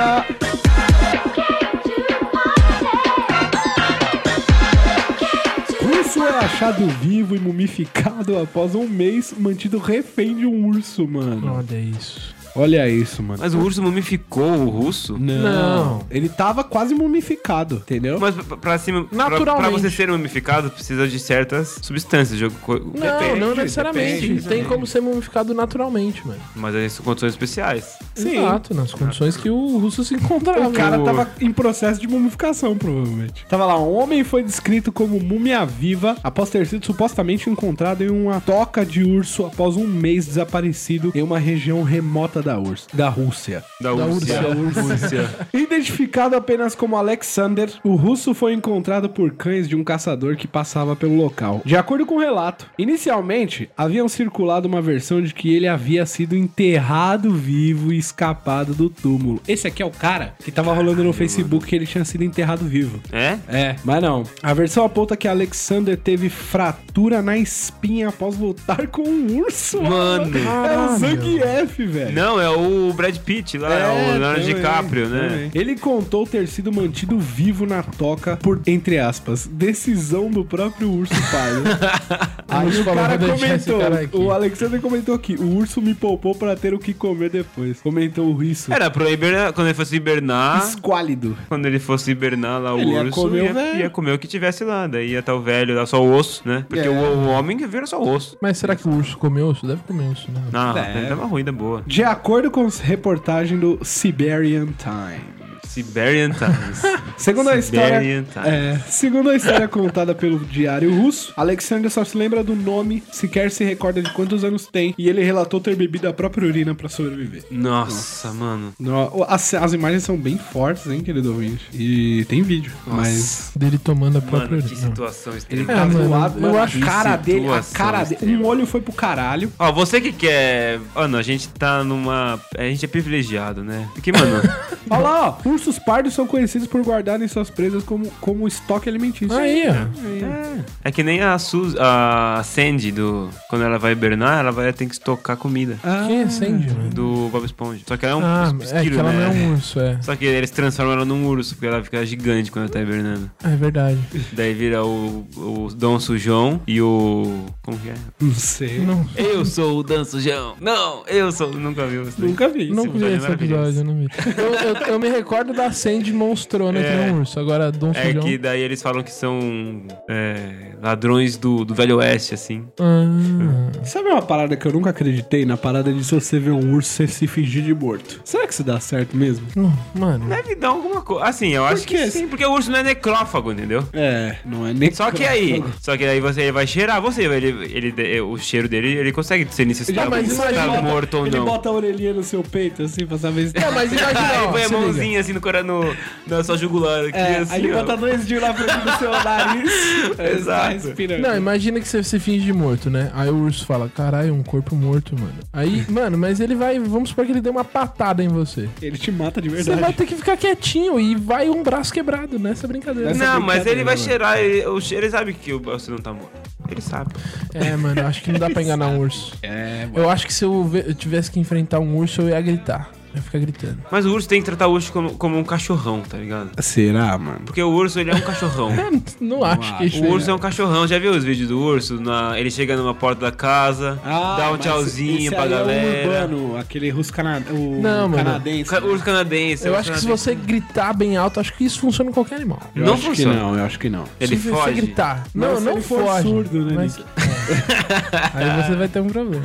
[5.82, 11.54] Urso é achado vivo e mumificado após um mês mantido refém de um urso, mano.
[11.56, 12.36] Olha isso.
[12.56, 13.40] Olha isso, mano.
[13.42, 15.18] Mas o urso mumificou o russo?
[15.18, 16.04] Não.
[16.10, 18.20] Ele tava quase mumificado, entendeu?
[18.20, 19.70] Mas pra, pra cima, pra, Naturalmente.
[19.72, 22.38] pra você ser mumificado, precisa de certas substâncias.
[22.38, 24.28] de co- Não, Depende, não necessariamente.
[24.28, 26.40] depende, Tem como ser mumificado naturalmente, mano.
[26.56, 27.98] Mas aí são condições especiais.
[28.16, 28.38] Sim.
[28.40, 30.68] Exato, nas condições que o russo se encontrava.
[30.68, 33.46] O cara tava em processo de mumificação, provavelmente.
[33.48, 38.10] Tava lá, um homem foi descrito como múmia viva após ter sido supostamente encontrado em
[38.10, 43.10] uma toca de urso após um mês desaparecido em uma região remota da, Urs, da
[43.10, 43.64] Rússia.
[43.80, 45.48] Da Da.
[45.54, 50.96] Identificado apenas como Alexander, o russo foi encontrado por cães de um caçador que passava
[50.96, 51.62] pelo local.
[51.66, 56.36] De acordo com o relato, inicialmente haviam circulado uma versão de que ele havia sido
[56.36, 59.42] enterrado vivo e escapado do túmulo.
[59.48, 62.66] Esse aqui é o cara que tava rolando no Facebook que ele tinha sido enterrado
[62.66, 63.02] vivo.
[63.12, 63.38] É?
[63.48, 64.24] É, mas não.
[64.42, 69.82] A versão aponta que Alexander teve fratura na espinha após lutar com um urso.
[69.82, 70.38] Mano.
[70.38, 72.14] É o Zangief, velho.
[72.14, 75.28] Não, é o Brad Pitt lá, é, o Leonardo também, DiCaprio, né?
[75.30, 75.52] também.
[75.54, 81.14] Ele contou ter sido mantido vivo na toca por, entre aspas, decisão do próprio urso
[81.32, 81.52] pai.
[81.54, 81.80] né?
[82.48, 86.74] Aí o cara comentou, cara o Alexander comentou aqui, o urso me poupou pra ter
[86.74, 87.80] o que comer depois.
[87.82, 88.72] Comentou o isso.
[88.74, 91.38] Era pra hibernar, quando ele fosse hibernar, Esquálido.
[91.48, 94.20] quando ele fosse hibernar lá o Ele ia urso, comer o ia, ia comer o
[94.20, 94.88] que tivesse lá.
[94.88, 96.66] Daí ia estar o velho lá, só o osso, né?
[96.68, 96.90] Porque É.
[96.90, 98.38] o, o homem vira só o osso.
[98.42, 99.66] Mas será que o urso comeu osso?
[99.66, 100.42] Deve comer osso, né?
[100.52, 100.98] Não, É.
[100.98, 101.84] ele tava ruim da boa.
[101.86, 105.41] De acordo com reportagem do Siberian Times.
[105.74, 106.82] Siberian Times.
[107.18, 108.48] Segundo a história, Siberian Times.
[108.48, 113.52] é, segundo a história contada pelo diário russo, Alexander só se lembra do nome, sequer
[113.52, 116.90] se recorda de quantos anos tem, e ele relatou ter bebido a própria urina pra
[116.90, 117.44] sobreviver.
[117.52, 118.74] Nossa, mano.
[118.80, 121.66] No- as, as imagens são bem fortes, hein, querido ouvinte?
[121.74, 124.88] E tem vídeo, mas Dele tomando a própria Mano, que urina.
[124.90, 125.72] situação ele extrema.
[125.72, 126.58] É, tá mano, zoado, mano.
[126.58, 129.52] a cara que dele, a cara dele, um olho foi pro caralho.
[129.60, 130.80] Ó, você que quer.
[130.96, 132.40] Mano, a gente tá numa.
[132.58, 133.88] A gente é privilegiado, né?
[133.94, 134.42] Porque, mano.
[134.90, 135.32] Olha lá, ó,
[135.62, 139.36] ursos pardos são conhecidos por guardarem suas presas como, como estoque alimentício.
[139.38, 139.74] Aí, ó.
[139.74, 143.30] é, é que nem a, Sus, a Sandy do.
[143.50, 145.78] Quando ela vai hibernar, ela vai ter que estocar comida.
[145.84, 146.90] Ah, Quem é Sandy, mano?
[146.90, 147.82] Do Bob Esponja.
[147.88, 149.20] Só que ela é um Ah, esquilo, é que ela né?
[149.20, 149.98] não é um urso, é.
[150.02, 153.30] Só que eles transformam ela num urso, porque ela fica gigante quando ela tá hibernando.
[153.44, 154.00] É verdade.
[154.34, 157.46] Daí vira o, o Dom Sujão e o.
[157.62, 157.94] Como que é?
[158.20, 158.80] Não sei.
[158.80, 160.56] Não, Eu sou o Dan Sujão!
[160.60, 161.52] Não, eu sou.
[161.52, 162.20] Nunca viu isso.
[162.20, 162.30] daí.
[162.30, 162.70] Nunca vi.
[162.72, 163.80] não Esse vi é esse episódio, maravilhoso.
[163.80, 164.08] eu não vi.
[164.38, 167.08] Eu, eu- eu me recordo da Sandy monstrona que É.
[167.10, 167.40] é um urso.
[167.40, 172.34] Agora, Dom É que daí eles falam que são é, ladrões do, do Velho Oeste,
[172.34, 172.66] assim.
[172.80, 175.46] Ah, Sabe uma parada que eu nunca acreditei?
[175.46, 178.22] Na parada de se você ver um urso, você se fingir de morto.
[178.24, 179.46] Será que isso dá certo mesmo?
[179.56, 180.28] não, mano...
[180.28, 181.26] Deve dar alguma coisa.
[181.26, 181.96] Assim, eu acho quê?
[181.98, 183.84] que sim, porque o urso não é necrófago, entendeu?
[183.94, 184.92] É, não é nem.
[184.94, 188.38] Só que aí, só que aí você ele vai cheirar você, ele, ele, ele- o
[188.38, 191.46] cheiro dele, ele consegue discernir se você Já, tá, morto ou ele não.
[191.46, 193.54] bota a orelhinha no seu peito, assim, pra saber se.
[193.60, 194.86] Não, mas imagina, Aí ó, põe a se liga.
[194.86, 195.82] mãozinha assim no, cora- no
[196.28, 199.12] na sua jugular aqui, É, assim, aí ele bota dois dias na frente do seu
[199.12, 199.72] nariz.
[200.16, 200.94] você Exato.
[201.22, 203.12] Não, imagina que você se finge de morto, né?
[203.14, 205.34] Aí o urso fala, caralho, um corpo morto, mano.
[205.52, 208.70] Aí, mano, mas ele vai, vamos supor que ele deu uma patada em você.
[208.82, 209.82] Ele te mata de Você verdade.
[209.82, 213.10] vai ter que ficar quietinho e vai um braço quebrado nessa brincadeira.
[213.10, 215.90] Nessa- Não, mas ele vai brincadeira, cheirar, ele, o cheiro, ele sabe que o- você
[215.92, 216.32] não tá morto.
[216.70, 217.12] Ele sabe.
[217.54, 219.34] É, mano, eu acho que não dá pra enganar um urso.
[219.44, 222.90] É, Eu acho que se eu tivesse que enfrentar um urso, eu ia gritar.
[223.16, 223.78] Ia ficar gritando.
[223.92, 226.50] Mas o urso tem que tratar o urso como, como um cachorrão, tá ligado?
[226.62, 227.42] Será, mano?
[227.46, 228.72] Porque o urso, ele é um cachorrão.
[229.20, 232.00] Não acho que isso O urso é um cachorrão, já viu os vídeos do urso?
[232.00, 235.82] Na- ele chega numa porta da casa, dá um mas tchauzinho esse pra aí galera.
[235.82, 238.16] É o urbano, aquele russo cana o Não, mano.
[238.24, 238.70] canadense.
[238.70, 239.66] Ca- Urso canadense.
[239.68, 240.24] Eu urso acho que se canadense.
[240.24, 242.60] você gritar bem alto, acho que isso funciona em qualquer animal.
[242.76, 243.34] Eu Não acho funciona.
[243.34, 244.06] que não, eu acho que não.
[244.20, 244.64] Ele se foge.
[244.64, 245.24] você gritar.
[245.36, 246.22] Não, Não, se não ele for foge.
[246.28, 247.02] surdo, né, mas, é.
[248.34, 249.44] Aí você vai ter um problema.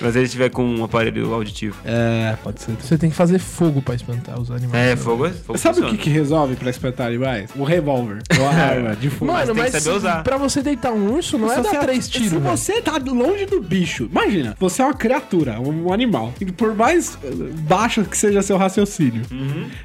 [0.00, 1.76] Mas ele tiver com um aparelho auditivo.
[1.84, 2.72] É, pode ser.
[2.80, 4.74] Você tem que fazer fogo pra espantar os animais.
[4.92, 5.96] É, fogo, é- fogo Sabe o funciona.
[5.98, 7.50] que, que resolve pra espantar animais?
[7.56, 8.18] Um revólver.
[8.38, 9.32] Ou a arma de fogo.
[9.32, 10.22] Mano, tem que mas, saber usar.
[10.22, 12.28] pra você deitar um urso, não é dar três tiros.
[12.28, 12.56] Se velho.
[12.56, 16.32] você tá longe do bicho, imagina, você é uma criatura, um, animal.
[16.40, 17.28] E por mais eh,
[17.62, 19.22] baixo que seja seu raciocínio,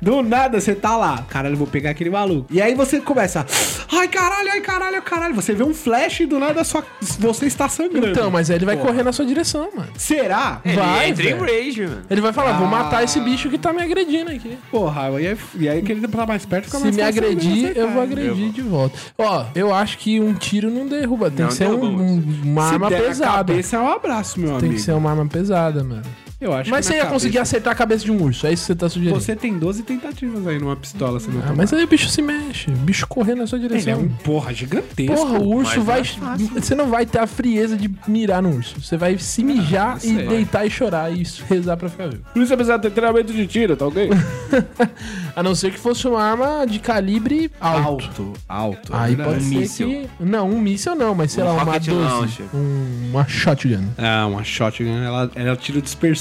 [0.02, 2.48] do nada você tá lá, caralho, eu vou pegar aquele maluco.
[2.52, 3.46] E aí você começa,
[3.92, 5.36] ai caralho, ai caralho, ai caralho.
[5.36, 6.84] Você vê um flash e do nada sua,
[7.20, 8.08] você está sangrando.
[8.10, 8.90] Então, mas aí ele vai Porra.
[8.90, 9.90] correr na sua direção, mano.
[9.98, 10.60] Será?
[10.66, 12.02] Ele Vai, entra em rage, mano.
[12.10, 12.72] Ele vai falar, vou Ah.
[12.72, 14.58] matar esse bicho que tá me agredindo aqui.
[14.70, 17.22] Porra, e aí, e aí que ele tá mais perto, fica Se mais me fácil
[17.22, 18.12] agredir, acertar, eu vou né?
[18.12, 19.00] agredir de volta.
[19.18, 21.32] Ó, eu acho que um tiro não derruba.
[21.32, 23.32] Tem Não que ser um- derruba, um- uma Se arma der na pesada.
[23.38, 24.74] cabeça é um abraço, meu Tem amigo.
[24.76, 26.04] que ser uma arma pesada, mano.
[26.40, 28.52] Eu acho Mas que você ia conseguir cabeça- acertar a cabeça de um urso, é
[28.54, 29.20] isso que você tá sugerindo.
[29.20, 32.22] Você tem 12 tentativas aí numa pistola, você não Ah, mas aí o bicho se
[32.22, 33.94] mexe, o bicho correndo na sua Ele direção.
[33.94, 35.16] é um porra gigantesco.
[35.16, 36.02] Porra, o urso vai.
[36.02, 36.60] é.
[36.60, 38.82] Você não vai ter a frieza de mirar no urso.
[38.82, 42.24] Você vai se mijar isso e deitar e chorar e rezar pra ficar vivo.
[42.34, 44.10] Por isso apesar de ter treinamento de tiro, tá ok?
[45.36, 48.06] A não ser que fosse uma arma de calibre alto.
[48.06, 48.94] alto, alto.
[48.94, 49.88] é Aí pode Um ser míssil.
[49.88, 50.10] que.
[50.24, 52.02] Não, um míssil não, mas sei Um lá, uma rocket 12.
[52.14, 52.46] launcher.
[52.54, 53.84] Um- uma shotgun.
[53.98, 55.58] Ah, uma shotgun, ela, ela é o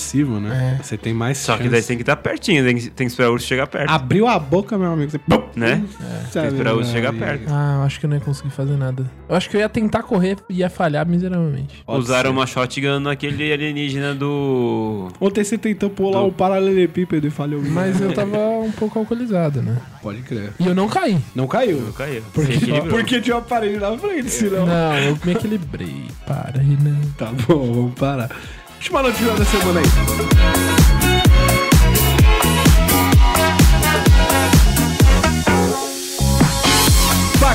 [0.05, 0.77] imersivo, né?
[0.79, 0.83] É.
[0.83, 1.71] Você tem mais Só que chance.
[1.71, 3.91] daí você tem que estar pertinho, tem que, tem que esperar o urso chegar perto.
[3.91, 5.11] Abriu a boca, meu amigo.
[5.11, 5.21] Você...
[5.57, 5.85] Né?
[6.31, 7.45] Sabe, Tem que esperar o urso chegar perto.
[7.49, 9.11] Ah, eu acho que eu não ia conseguir fazer nada.
[9.29, 11.83] Eu acho que eu ia tentar correr e ia falhar miseravelmente.
[11.87, 12.37] Pode Usaram ser.
[12.37, 15.09] uma shotgun naquele alienígena do.
[15.21, 17.63] Ontem você tentou pular um paralelepípedo e falhou.
[17.63, 19.77] Mas eu tava um pouco alcoolizado, né?
[20.03, 20.53] Pode crer.
[20.59, 21.19] E eu não caí.
[21.35, 21.93] Não caiu.
[21.97, 22.23] Caiu.
[22.33, 22.59] Porque,
[22.91, 24.67] porque tinha um aparelho na frente, senão.
[24.67, 26.05] Não, eu me equilibrei.
[26.27, 27.01] Para aí, não.
[27.13, 28.31] Tá bom, vamos parar.
[28.85, 31.14] Última notícia da semana aí.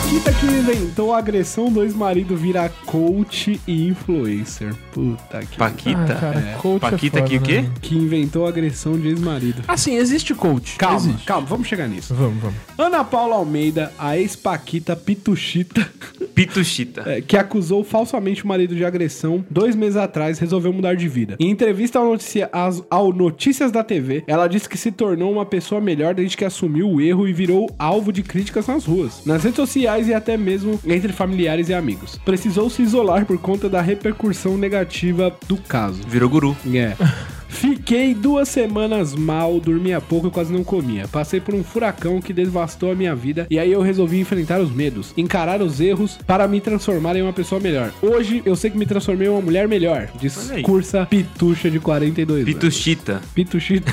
[0.01, 4.73] Paquita que inventou a agressão do ex-marido vira coach e influencer.
[4.93, 5.57] Puta que...
[5.57, 5.99] Paquita.
[6.13, 6.53] Ah, cara, É.
[6.57, 7.61] coach é Paquita foda, que o quê?
[7.61, 7.71] né?
[7.81, 9.61] Que inventou a agressão de ex-marido.
[9.67, 10.77] Assim, existe coach.
[10.77, 11.25] Calma, existe.
[11.25, 12.15] calma, vamos chegar nisso.
[12.15, 12.55] Vamos, vamos.
[12.77, 15.87] Ana Paula Almeida, a ex-Paquita Pituchita,
[16.33, 17.03] Pituchita.
[17.05, 21.35] é, que acusou falsamente o marido de agressão dois meses atrás, resolveu mudar de vida.
[21.39, 25.45] Em entrevista ao, noticia- às- ao Notícias da TV, ela disse que se tornou uma
[25.45, 29.43] pessoa melhor desde que assumiu o erro e virou alvo de críticas nas ruas, nas
[29.43, 32.19] redes sociais e até mesmo entre familiares e amigos.
[32.23, 36.01] Precisou se isolar por conta da repercussão negativa do caso.
[36.07, 36.57] Virou guru.
[36.73, 36.95] É.
[37.49, 41.07] Fiquei duas semanas mal, dormia pouco e quase não comia.
[41.07, 44.71] Passei por um furacão que devastou a minha vida e aí eu resolvi enfrentar os
[44.71, 47.91] medos, encarar os erros para me transformar em uma pessoa melhor.
[48.01, 52.53] Hoje eu sei que me transformei em uma mulher melhor, discursa Pitucha de 42 anos.
[52.53, 53.21] Pituchita.
[53.33, 53.91] Pituchita.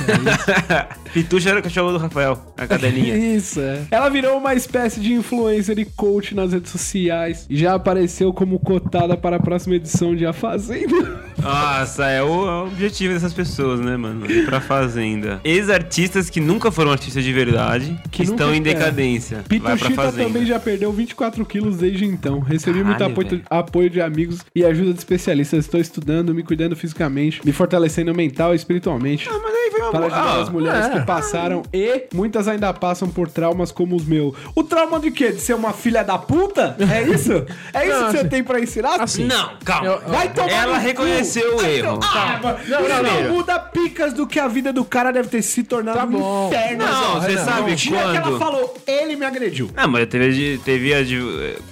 [0.69, 3.17] é Pitucha era o cachorro do Rafael, a cadelinha.
[3.17, 3.83] Isso, é.
[3.91, 8.59] Ela virou uma espécie de influencer e coach nas redes sociais e já apareceu como
[8.59, 11.25] cotada para a próxima edição de A Fazenda.
[11.41, 13.46] Nossa, é o, é o objetivo dessas pessoas,
[13.83, 14.31] né, mano?
[14.31, 15.41] Ir pra fazenda.
[15.45, 19.45] Ex-artistas que nunca foram artistas de verdade, que, Que estão em decadência.
[19.49, 20.25] Vai pra Pituchita fazenda.
[20.25, 22.41] também já perdeu 24 quilos desde então.
[22.41, 23.43] Recebi muito Caralho, apoio, velho.
[23.49, 25.65] apoio de amigos e ajuda de especialistas.
[25.65, 29.29] Estou estudando, me cuidando fisicamente, me fortalecendo mental e espiritualmente.
[29.31, 30.91] Ah, mas aí foi uma Para boa- ajudar Ah, as mulheres é.
[30.91, 34.35] que passaram e muitas ainda passam por traumas como os meus.
[34.55, 35.33] O trauma de quê?
[35.33, 36.77] De ser uma filha da puta?
[36.97, 37.33] É isso?
[37.73, 39.01] É isso Não, que você assim- tem pra ensinar?
[39.01, 39.87] assim, Não, calma.
[39.87, 42.01] Eu- Vai tomar Ela reconheceu o erro.
[42.03, 45.63] Ah, Não, não, não, muda picas do que a vida do cara deve ter se
[45.63, 46.49] tornado Tá um bom.
[46.49, 46.85] inferno.
[46.87, 49.71] Não, você Renan, sabe o dia que ela quando- falou, ele me agrediu.
[49.77, 51.21] Não, mas teve, teve a de.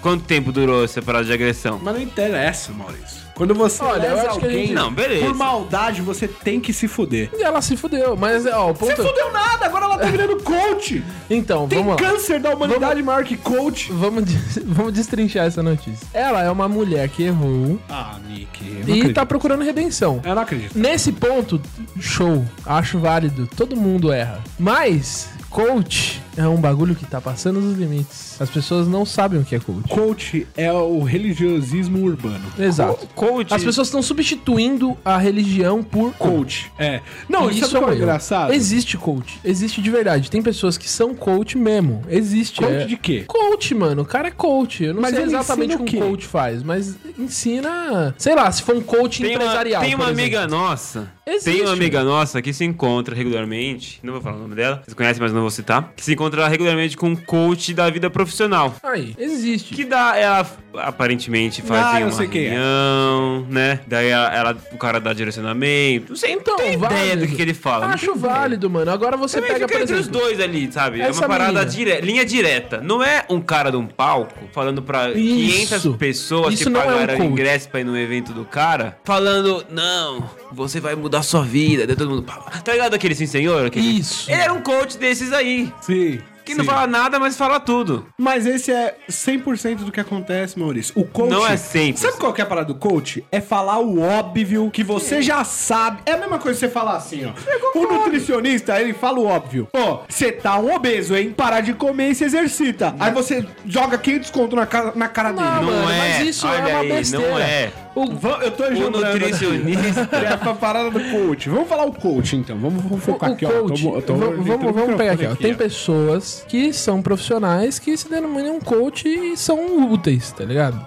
[0.01, 1.81] Quanto tempo durou essa parada de agressão?
[1.83, 3.24] Mas não interessa, Maurício.
[3.35, 5.27] Quando você Olha, eu acho que a alguém gente- Não, beleza.
[5.27, 7.31] por maldade, você tem que se fuder.
[7.37, 8.95] E ela se fudeu, mas ó, o ponto.
[8.97, 11.03] fudeu nada, agora ela tá virando coach.
[11.29, 12.09] Então, Tem vamos lá.
[12.11, 13.91] câncer da humanidade maior que coach.
[13.93, 14.25] Vamos,
[14.65, 16.07] vamos destrinchar essa notícia.
[16.13, 18.65] Ela é uma mulher que errou Ah, Nick.
[18.65, 19.15] E acredito.
[19.15, 20.21] tá procurando redenção.
[20.25, 20.79] Eu não acredito.
[20.79, 21.61] Nesse ponto,
[22.01, 22.45] show.
[22.65, 23.49] Acho válido.
[23.57, 24.41] Todo mundo erra.
[24.59, 28.41] Mas, coach é um bagulho que tá passando dos limites.
[28.41, 29.89] As pessoas não sabem o que é coach.
[29.89, 32.43] Coach é o religiosismo urbano.
[32.59, 33.07] Exato.
[33.15, 33.55] Coach.
[33.55, 36.73] As pessoas estão substituindo a religião por coach.
[36.77, 37.01] É.
[37.29, 38.53] Não, E isso, é, é engraçado.
[38.53, 39.39] Existe coach.
[39.45, 40.29] Existe de verdade.
[40.29, 42.03] Tem pessoas que são coach mesmo.
[42.09, 42.59] Existe.
[42.61, 43.23] Coach é- de quê?
[43.29, 44.03] Coach, mano.
[44.03, 44.83] O cara é coach.
[44.83, 48.13] Eu não Mas sei exatamente o que um coach faz, mas ensina.
[48.19, 49.83] Sei lá, se for um coach Tem uma, empresarial.
[49.85, 50.57] tem uma por amiga exemplo.
[50.59, 51.13] nossa.
[51.27, 51.51] Existe.
[51.51, 53.99] Tem uma amiga nossa que se encontra regularmente.
[54.03, 54.83] Não vou falar o nome dela.
[54.85, 55.93] Vocês conhecem, mas não vou citar.
[55.97, 58.75] Que se encontra regularmente com um coach da vida profissional.
[58.83, 59.75] Aí, existe.
[59.75, 60.45] Que dá, ela
[60.79, 62.27] aparentemente faz Ah, uma é.
[62.27, 63.81] reunião, né?
[63.87, 66.11] Daí ela, ela- o cara dá direcionamento.
[66.11, 67.21] Não sei, Então, não tem ideia válido.
[67.23, 67.87] do que, que ele fala.
[67.87, 68.19] Acho ideia.
[68.19, 68.91] válido, mano.
[68.91, 70.21] Agora você Também pega, fica por entre os exemplo.
[70.21, 71.01] dois ali, sabe?
[71.01, 72.01] é uma parada dire...
[72.01, 72.81] linha direta.
[72.81, 75.69] Não é um cara de um palco falando pra Isso.
[75.81, 77.29] 500 pessoas Isso que é um pagaram coach.
[77.29, 81.87] ingresso pra ir no evento do cara, falando, não, você vai mudar sua vida.
[81.87, 82.23] Daí todo mundo,
[82.65, 83.67] tá ligado aquele sim senhor?
[83.67, 83.99] Aquele...
[83.99, 84.31] Isso.
[84.31, 85.73] Ele era um coach desses aí.
[85.81, 86.19] Sim.
[86.45, 86.71] Que não sim.
[86.71, 88.07] fala nada, mas fala tudo.
[88.19, 90.93] Mas esse é 100% do que acontece, Maurício.
[90.97, 91.31] O coach.
[91.31, 91.97] Não é 100%.
[91.97, 93.25] Sabe qual que é a parada do coach?
[93.33, 96.03] É falar o óbvio que você já sabe.
[96.05, 97.33] É a mesma coisa que você falar assim, ó.
[97.79, 99.69] O nutricionista, ele fala o óbvio.
[99.73, 101.33] Ó, você tá um obeso, hein?
[101.37, 102.95] Parar de comer e se exercita.
[102.99, 105.55] Aí você joga 500 conto na cara, na cara Não, dele.
[105.55, 105.99] Não mano, é.
[106.19, 107.29] mas isso Olha é uma aí, besteira.
[107.29, 107.73] não é.
[107.95, 108.03] O-
[108.43, 109.01] Eu tô O enjoando.
[109.01, 110.09] nutricionista.
[110.25, 111.49] É a parada do coach.
[111.49, 112.57] Vamos falar o coach, então.
[112.59, 113.49] Vamos, vamos O, focar o aqui, ó.
[113.51, 115.35] coach, Eu tô- tô vamos, o vamos pegar aqui, ó.
[115.37, 120.85] Tem pessoas que são profissionais que se denominam coach e são úteis, tá ligado?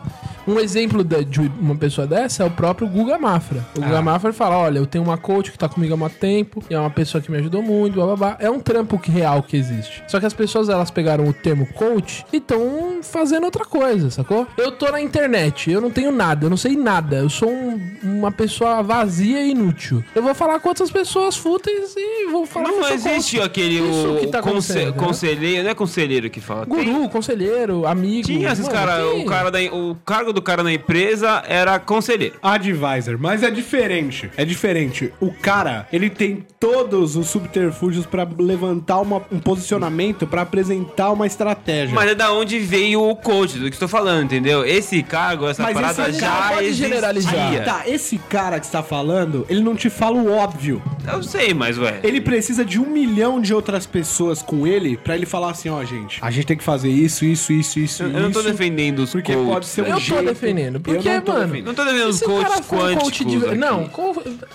[0.47, 3.65] Um exemplo da- de uma pessoa dessa é o próprio Guga Mafra.
[3.77, 3.85] O Ah.
[3.85, 6.73] Guga Mafra fala: Olha, eu tenho uma coach que tá comigo há muito tempo, e
[6.73, 8.37] é uma pessoa que me ajudou muito, blá blá blá.
[8.39, 10.03] É um trampo que- real que existe.
[10.07, 14.47] Só que as pessoas elas pegaram o termo coach e estão fazendo outra coisa, sacou?
[14.57, 17.79] Eu tô na internet, eu não tenho nada, eu não sei nada, eu sou um-
[18.03, 20.03] uma pessoa vazia e inútil.
[20.15, 23.45] Eu vou falar com outras pessoas fúteis e vou falar Não sou existe coach.
[23.47, 24.91] aquele Isso o, que tá conse- né?
[24.91, 26.65] conselheiro, não é conselheiro que fala.
[26.65, 28.27] Tem- Guru, conselheiro, amigo.
[28.27, 29.23] Tinha esses caras, tem.
[29.23, 32.35] o cara da, o cargo do cara na empresa era conselheiro.
[32.41, 34.29] Advisor, mas é diferente.
[34.37, 35.11] É diferente.
[35.19, 41.25] O cara, ele tem todos os subterfúgios pra levantar uma- um posicionamento, pra apresentar uma
[41.25, 41.93] estratégia.
[41.95, 44.65] Mas é da onde veio o coach, do que estou falando, entendeu?
[44.65, 47.51] Esse cargo, essa Mas parada esse já cara pode generalizar.
[47.51, 50.81] Aí tá, esse cara que está falando, ele não te fala o óbvio.
[51.11, 51.99] Eu sei, mas ué.
[52.03, 55.83] Ele precisa de um milhão de outras pessoas com ele pra ele falar assim, ó,
[55.83, 58.49] gente, a gente tem que fazer isso, isso, isso, isso, Eu, eu não tô isso,
[58.51, 59.51] defendendo os Porque coaches.
[59.53, 59.97] pode ser um Eu.
[60.29, 60.79] Defendendo.
[60.79, 61.39] Porque, não mano.
[61.47, 61.65] defendendo.
[61.67, 63.55] Não tô defendendo os coaches for um coach quânticos de...
[63.57, 63.89] Não,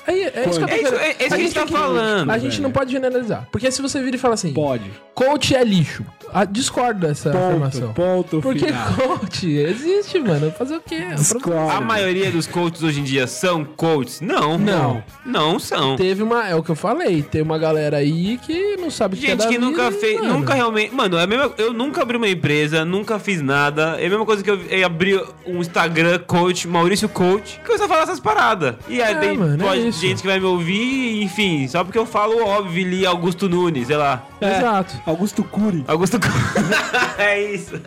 [0.06, 2.30] aí, é isso que eu tô É isso- é isso que a gente tá falando,
[2.30, 2.62] A gente velho.
[2.62, 3.48] não pode generalizar.
[3.50, 4.90] Porque se você vira e fala assim, Pode.
[5.14, 6.04] coach é lixo.
[6.34, 7.92] Ah, discordo dessa afirmação.
[7.92, 8.92] Ponto, ponto Porque final.
[9.18, 10.50] coach existe, mano.
[10.52, 10.94] Fazer o quê?
[10.94, 11.70] É Discordo.
[11.70, 14.20] A maioria dos coaches hoje em dia são coaches?
[14.22, 14.56] Não.
[14.56, 15.02] Não.
[15.26, 15.94] Não são.
[15.96, 19.18] Teve uma, é o que eu falei, tem uma galera aí que não sabe o
[19.18, 20.38] que é Gente da que nunca vida, fez, mano.
[20.38, 20.94] nunca realmente.
[20.94, 21.26] Mano, é
[21.58, 23.96] eu nunca abri uma empresa, nunca fiz nada.
[24.00, 27.78] É a mesma coisa que eu, eu abri um Instagram coach, Maurício Coach, que eu
[27.78, 28.74] só falo essas paradas.
[28.88, 30.00] E aí É, tem mano, é pode- isso.
[30.00, 33.96] gente que vai me ouvir, enfim, só porque eu falo óbvio ali Augusto Nunes, sei
[33.96, 34.22] lá.
[34.40, 34.94] Exato.
[35.06, 35.84] Augusto Cury.
[35.88, 36.18] Augusto
[37.18, 37.80] É isso.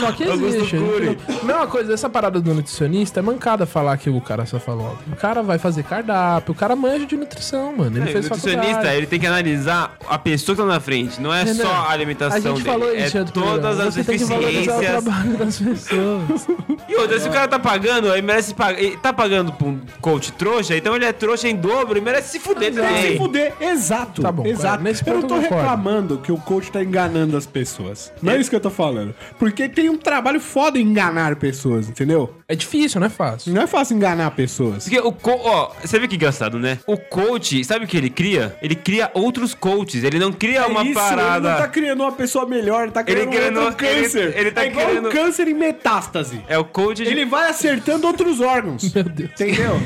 [0.00, 0.76] Só que Augusto existe.
[0.76, 1.18] a gente Cury.
[1.44, 4.98] Mesma coisa, essa parada do nutricionista é mancada falar que o cara só falou.
[5.12, 7.96] O cara vai fazer cardápio, o cara manja de nutrição, mano.
[7.98, 8.96] Ele É, fez o nutricionista, faculdade.
[8.96, 12.36] ele tem que analisar a pessoa que tá na frente, não é só a alimentação
[12.36, 15.04] A gente dele, falou é isso, outro todas as Você tem que valorizar o deficiências.
[15.04, 16.46] trabalho das pessoas.
[16.88, 18.78] E outra, se o cara tá pagando, ele merece pagar.
[18.78, 22.28] Ele tá pagando pra um coach trouxa, então ele é trouxa em dobro e merece
[22.32, 23.16] se fuder Tem que se também.
[23.18, 24.22] fuder, exato.
[24.22, 24.62] Tá bom, exato.
[24.64, 25.62] cara, nesse eu não ponto tô eu concordo.
[25.64, 28.12] reclamando que o coach tá enganando as pessoas.
[28.22, 29.14] Não é isso que eu tô falando.
[29.38, 32.34] Porque tem um trabalho foda em enganar pessoas, entendeu?
[32.46, 33.52] É difícil, não é fácil.
[33.52, 34.84] Não é fácil enganar pessoas.
[34.84, 36.78] Porque o co ó, você vê que engraçado, né?
[36.86, 38.56] O coach, sabe o que ele cria?
[38.60, 41.48] Ele cria outros coaches, ele não cria uma é isso, parada.
[41.48, 44.18] ele não tá criando uma pessoa melhor, ele tá criando criando- um outro câncer.
[44.28, 46.42] ele- ele tá é igual criando- um câncer em metástase.
[46.46, 47.08] É o coach de...
[47.10, 48.92] Ele vai acertando outros órgãos.
[48.92, 49.30] Meu Deus.
[49.30, 49.80] Entendeu?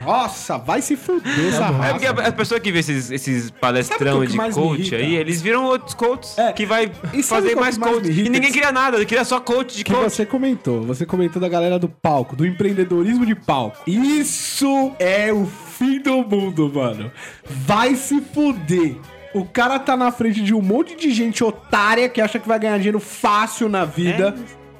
[0.00, 1.90] Nossa, vai se fuder essa É raça.
[1.90, 5.92] porque a, a pessoa que vê esses, esses que de coach aí, eles viram outros
[5.92, 8.08] coaches É, que vai e fazer qual mais coach.
[8.08, 10.04] E ninguém cria nada, ele cria só coach de que coach.
[10.04, 10.82] você comentou.
[10.82, 13.78] Você comentou da galera do palco, do empreendedorismo de palco.
[13.90, 17.10] Isso é o fim do mundo, mano.
[17.44, 18.94] Vai se fuder.
[19.34, 22.58] O cara tá na frente de um monte de gente otária que acha que vai
[22.58, 24.34] ganhar dinheiro fácil na vida.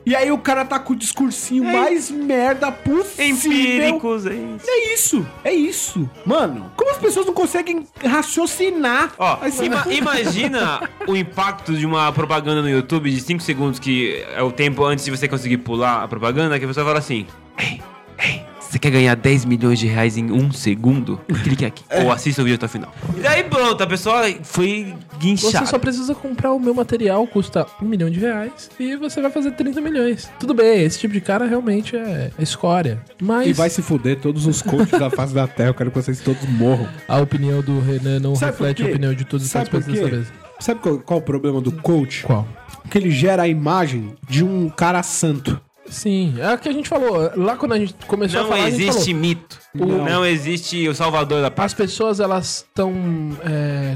[0.09, 3.27] E aí o cara tá com o discursinho mais merda possível.
[3.53, 4.67] Empíricos, é isso.
[4.67, 6.11] É isso, é isso.
[6.25, 9.13] Mano, como as pessoas não conseguem raciocinar?
[9.19, 14.25] Ó, Assim, ima- imagina o impacto de uma propaganda no YouTube de 5 segundos, que
[14.35, 17.27] é o tempo antes de você conseguir pular a propaganda, que a pessoa fala assim:
[17.59, 17.81] Ei,
[18.19, 21.19] ei, você quer ganhar 10 milhões de reais em um segundo?
[21.43, 21.85] Clique aqui.
[21.91, 22.05] É.
[22.05, 22.93] Ou assista o vídeo até o final.
[23.17, 25.67] E daí pronto, a pessoa foi Você guinchada.
[25.67, 29.53] só precisa comprar o meu material, custa um milhão de reais, e você vai fazer
[29.53, 30.31] 30 milhões.
[30.39, 33.01] Tudo bem, esse tipo de cara realmente é é escória.
[33.21, 35.71] Mas E vai se fuder todos os coaches da face da terra.
[35.71, 36.87] Eu quero que vocês todos morram.
[37.09, 40.27] a opinião do Renan não Sabe reflete a opinião de todos os participantes dessa vez.
[40.61, 42.25] Sabe qual, qual o problema do coach?
[42.25, 42.47] Qual?
[42.91, 45.61] Que ele gera a imagem de um cara santo.
[45.91, 47.31] Sim, é o que a gente falou.
[47.37, 49.21] Lá quando a gente começou a Não falar, a gente existe falou.
[49.21, 49.59] mito.
[49.75, 49.87] Não.
[50.05, 50.27] Não.
[50.27, 51.73] existe o salvador da paz.
[51.73, 52.93] As pessoas, elas estão.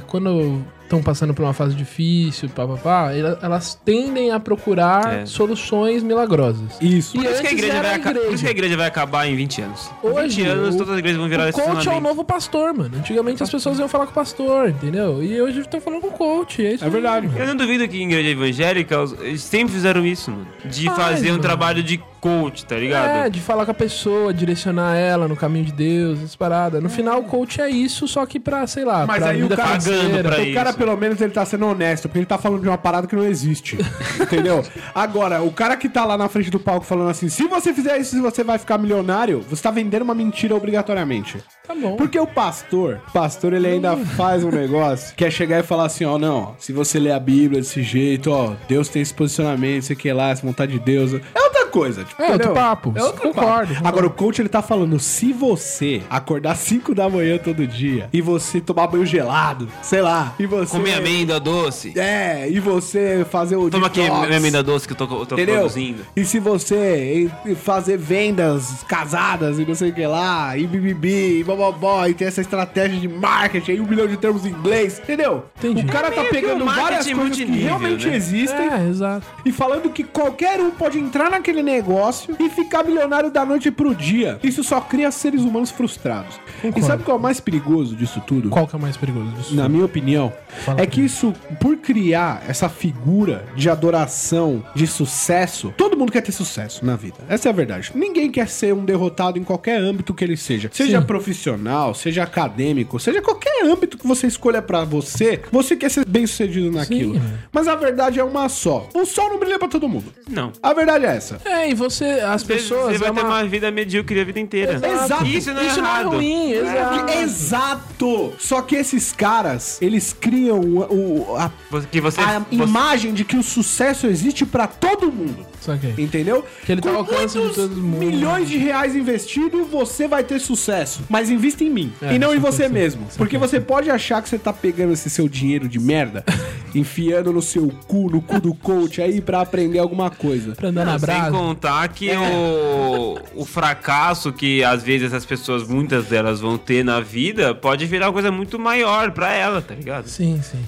[0.07, 5.27] quando estão passando por uma fase difícil, papapá, ela- elas tendem a procurar É.
[5.27, 6.77] soluções milagrosas.
[6.81, 7.17] Isso.
[7.17, 8.43] E Por isso, que a igreja vai a aca- por isso igreja.
[8.43, 9.91] que a igreja vai acabar em 20 anos.
[10.05, 12.23] Em Hoje, 20 anos, o- todas as igrejas vão virar O coach é o novo
[12.25, 12.97] pastor, mano.
[12.99, 15.23] Antigamente as pessoas iam falar com o pastor, entendeu?
[15.23, 16.65] E hoje estão falando com o coach.
[16.65, 17.29] É, isso É verdade.
[17.35, 20.47] Eu não duvido que em igreja evangélica eles sempre fizeram isso, mano.
[20.65, 21.43] De Faz, fazer um mano.
[21.43, 23.27] trabalho de coach, tá ligado?
[23.27, 26.81] É, de falar com a pessoa, direcionar ela no caminho de Deus, essas paradas.
[26.83, 29.43] No final, o coach é isso, só que pra, sei lá, Mas pra aí o
[29.43, 30.79] vida cara- Pagando pra o cara, isso.
[30.79, 33.25] pelo menos, ele tá sendo honesto, porque ele tá falando de uma parada que não
[33.25, 33.77] existe.
[34.23, 34.65] entendeu?
[34.95, 37.99] Agora, o cara que tá lá na frente do palco falando assim: se você fizer
[37.99, 41.39] isso, você vai ficar milionário, você tá vendendo uma mentira obrigatoriamente.
[41.67, 41.97] Tá bom.
[41.97, 45.87] Porque o pastor, o pastor, ele ainda faz um negócio que é chegar e falar
[45.87, 49.83] assim, ó, não, se você ler a Bíblia desse jeito, ó, Deus tem esse posicionamento,
[49.85, 51.15] sei que lá, essa vontade de Deus.
[51.15, 51.41] É
[51.73, 52.93] coisa, tipo, É outro papo.
[52.95, 53.89] É outro Concordo, papo.
[53.89, 58.21] Agora, o coach, ele tá falando, se você acordar 5 da manhã todo dia e
[58.21, 60.77] você tomar banho gelado, sei lá, e você...
[60.77, 61.99] Comer amêndoa doce.
[61.99, 65.27] É, e você fazer o Toma aqui detox, minha amêndoa doce que eu tô, eu
[65.27, 65.57] tô Entendeu?
[65.57, 66.05] produzindo.
[66.15, 70.67] E se você e- e fazer vendas casadas e não sei o que lá, e
[70.67, 74.51] bibibi, e bobobó, e tem essa estratégia de marketing, aí um milhão de termos em
[74.51, 75.45] inglês, entendeu?
[75.59, 75.83] Entendi.
[75.85, 78.17] O cara tá meio que pegando várias coisas que realmente né?
[78.17, 79.27] existem É, exato.
[79.45, 83.95] e falando que qualquer um pode entrar naquele negócio e ficar milionário da noite pro
[83.95, 84.39] dia.
[84.43, 86.37] Isso só cria seres humanos frustrados.
[86.59, 86.87] E Concordo.
[86.87, 88.51] sabe qual é o mais perigoso disso tudo?
[88.51, 89.55] Qual que é o mais perigoso disso?
[89.55, 90.33] Na minha opinião,
[90.65, 91.07] Fala é que mim.
[91.07, 96.97] isso, por criar essa figura de adoração, de sucesso, todo mundo quer ter sucesso na
[96.97, 97.17] vida.
[97.29, 97.93] Essa é a verdade.
[97.95, 100.71] Ninguém quer ser um derrotado em qualquer âmbito que ele seja.
[100.73, 101.07] Seja Sim.
[101.07, 106.27] profissional, seja acadêmico, seja qualquer âmbito que você escolha pra você, você quer ser bem
[106.27, 107.15] sucedido naquilo.
[107.15, 107.23] Sim.
[107.53, 108.89] Mas a verdade é uma só.
[108.95, 110.13] O sol não brilha pra todo mundo.
[110.29, 110.53] Não.
[110.63, 111.39] A verdade é essa.
[111.45, 112.93] É, e você, as Você, pessoas.
[112.93, 114.75] você vai é ter uma- uma vida medíocre a vida inteira.
[114.75, 115.25] Exato.
[115.27, 116.09] Isso não é Isso não é errado.
[116.11, 117.13] ruim, exato.
[117.13, 118.33] Exato!
[118.39, 123.13] Só que esses caras, eles criam o, o- a, Você- Que você, a você- imagem
[123.15, 125.47] de que o sucesso existe pra todo mundo.
[125.63, 125.95] Saquei.
[125.97, 126.45] Entendeu?
[126.67, 127.99] Que ele tá Com ao alcance de todo mundo.
[128.05, 131.03] milhões de reais investidos, você vai ter sucesso.
[131.09, 131.93] Mas invista em mim.
[132.03, 133.07] É, e não em saquei, você saquei, mesmo.
[133.17, 136.25] Porque você pode achar que você tá pegando esse seu dinheiro de merda,
[136.75, 140.53] enfiando no seu cu, no cu do coach aí pra aprender alguma coisa.
[140.57, 141.31] Pra andar na Sem brasa.
[141.31, 146.99] contar que o, o fracasso que às vezes essas pessoas, muitas delas, vão ter na
[147.01, 150.09] vida, pode virar uma coisa muito maior pra ela, tá ligado?
[150.09, 150.59] Sim, sim.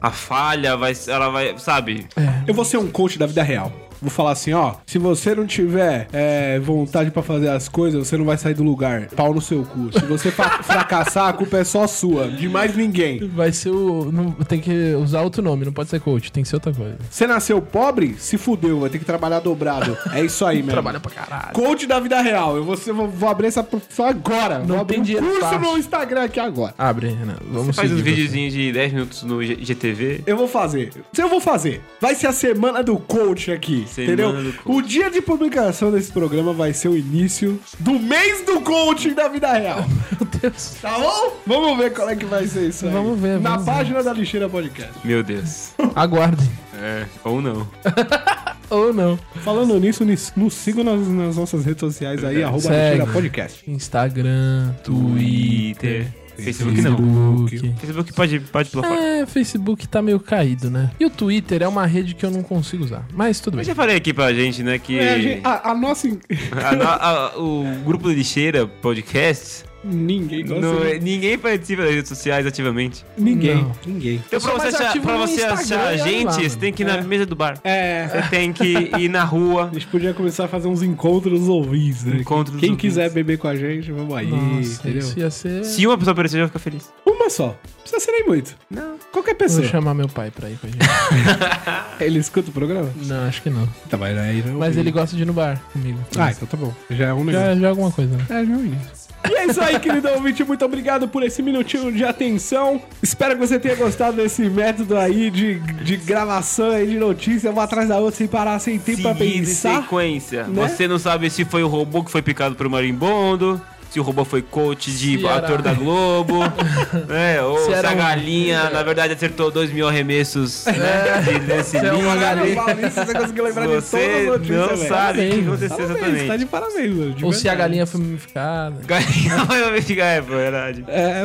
[0.00, 0.92] A falha vai.
[1.08, 1.58] Ela vai.
[1.58, 2.06] Sabe?
[2.46, 3.72] Eu vou ser um coach da vida real.
[4.04, 4.74] Vou falar assim, ó.
[4.86, 8.62] Se você não tiver é, vontade pra fazer as coisas, você não vai sair do
[8.62, 9.06] lugar.
[9.16, 9.90] Pau no seu cu.
[9.98, 10.30] Se você
[10.62, 12.28] fracassar, a culpa é só sua.
[12.28, 13.26] De mais ninguém.
[13.28, 14.10] Vai ser o.
[14.12, 16.96] Não, tem que usar outro nome, não pode ser coach, tem que ser outra coisa.
[17.10, 18.14] Você nasceu pobre?
[18.18, 18.80] Se fudeu.
[18.80, 19.96] Vai ter que trabalhar dobrado.
[20.12, 20.70] É isso aí, meu.
[20.72, 21.52] Trabalha pra caralho.
[21.54, 22.56] Coach da vida real.
[22.56, 24.58] Eu vou, ser- vou, vou abrir essa profissão agora.
[24.58, 25.60] Não vou abrir tem um dinheiro curso fácil.
[25.60, 26.74] no Instagram aqui agora.
[26.76, 27.36] Abre, Renan.
[27.50, 30.22] Vamos Você faz uns videozinhos de 10 minutos no G- GTV.
[30.26, 30.90] Eu vou fazer.
[31.12, 34.52] Se eu vou fazer, vai ser a semana do coach aqui, entendeu?
[34.64, 39.28] O dia de publicação desse programa vai ser o início do mês do coaching da
[39.28, 39.84] vida real.
[40.20, 40.74] Meu Deus.
[40.82, 41.36] Tá bom?
[41.46, 42.92] Vamos ver qual é que vai ser isso aí.
[42.92, 43.72] Vamos ver, Na vamos ver.
[43.72, 44.92] página da Lixeira Podcast.
[45.04, 45.70] Meu Deus.
[45.94, 46.48] Aguardem.
[46.80, 47.66] É, ou não.
[48.70, 49.18] Ou não.
[49.44, 52.62] Falando nisso, nis- nos sigam nas, nas nossas redes sociais aí, arroba.
[52.70, 53.70] Lixeira Podcast.
[53.70, 56.08] Instagram, Twitter.
[56.36, 57.46] Facebook não.
[57.48, 57.80] Facebook.
[57.80, 59.00] Facebook pode, pode pular fora.
[59.00, 60.90] É, Facebook tá meio caído, né?
[60.98, 63.06] E o Twitter é uma rede que eu não consigo usar.
[63.14, 63.64] Mas tudo Eu bem.
[63.66, 66.08] já falei aqui pra gente, né, que É, a, gente- a- a nossa.
[66.52, 70.60] a a- o grupo do Lixeira Podcast, Ninguém gosta.
[70.60, 73.04] não é- de- ninguém participa das redes sociais ativamente.
[73.18, 73.56] Ninguém.
[73.56, 73.72] Não.
[73.86, 74.14] Ninguém.
[74.26, 76.82] Então, Eu pra você, achar, pra no você achar a gente, lá, você tem que
[76.82, 77.02] ir na É.
[77.02, 77.58] mesa do bar.
[77.62, 78.08] É.
[78.08, 78.64] Você tem que
[78.98, 79.68] ir na rua.
[79.70, 82.16] A gente podia começar a fazer uns encontros ouvintes, né?
[82.18, 82.90] Encontros Quem ouvintes.
[82.90, 84.98] quiser beber com a gente, vamos aí, Nossa, entendeu?
[85.00, 85.64] isso ia ser...
[85.64, 86.90] Se uma pessoa aparecer, eu vou ficar feliz.
[87.06, 87.48] Uma só.
[87.48, 88.56] Não precisa ser nem muito.
[88.70, 88.94] Não.
[89.12, 89.64] Qualquer Vou pessoa.
[89.68, 90.78] chamar meu pai pra ir com a gente.
[92.00, 92.90] Ele escuta o programa?
[93.06, 93.66] não, acho que não.
[93.88, 94.58] Tá, mas aí não.
[94.58, 95.98] Mas ele gosta de ir no bar comigo.
[96.18, 96.72] Ah, então tá bom.
[96.90, 97.48] Já é um negócio.
[97.48, 98.24] já, já é alguma coisa, né?
[98.28, 99.03] É, já é um início.
[99.30, 100.44] E é isso aí, querido ouvinte.
[100.44, 102.80] Muito obrigado por esse minutinho de atenção.
[103.02, 107.64] Espero que você tenha gostado desse método aí de, de gravação aí de notícia, uma
[107.64, 109.82] atrás da outra, sem parar, sem tempo pra Seguido em pensar.
[109.82, 110.44] sequência.
[110.44, 110.68] né?
[110.68, 113.60] Você não sabe se foi o robô que foi picado por marimbondo,
[113.94, 116.40] se o robô foi coach de Se era- ator da Globo,
[117.08, 117.40] né?
[117.42, 121.38] Ou Se se, era a um- galinha, na verdade, acertou 2 mil arremessos né, de
[121.46, 122.60] Lance Se é uma galinha.
[122.90, 124.88] Você conseguiu lembrar de todas Você as notícias, não velho.
[124.88, 126.38] sabe o que aconteceu Parabéns, tá exatamente.
[126.38, 127.56] de parabéns, de Ou se a verdade.
[127.58, 128.76] galinha foi mumificada.
[128.84, 130.84] Galinha vai ficar, é verdade.
[130.88, 131.24] É.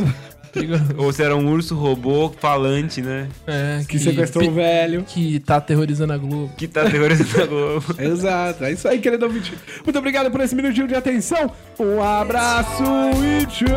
[0.97, 3.27] Ou se era um urso robô falante, né?
[3.47, 5.03] É, que sequestrou um velho.
[5.07, 6.51] Que tá aterrorizando a Globo.
[6.57, 7.85] Que tá terrorizando a Globo.
[7.99, 9.53] Exato, é isso aí, querido ouvinte.
[9.83, 11.51] Muito obrigado por esse minutinho de atenção.
[11.79, 12.83] Um abraço
[13.23, 13.67] e tchau!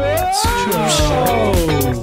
[0.89, 2.03] tchau.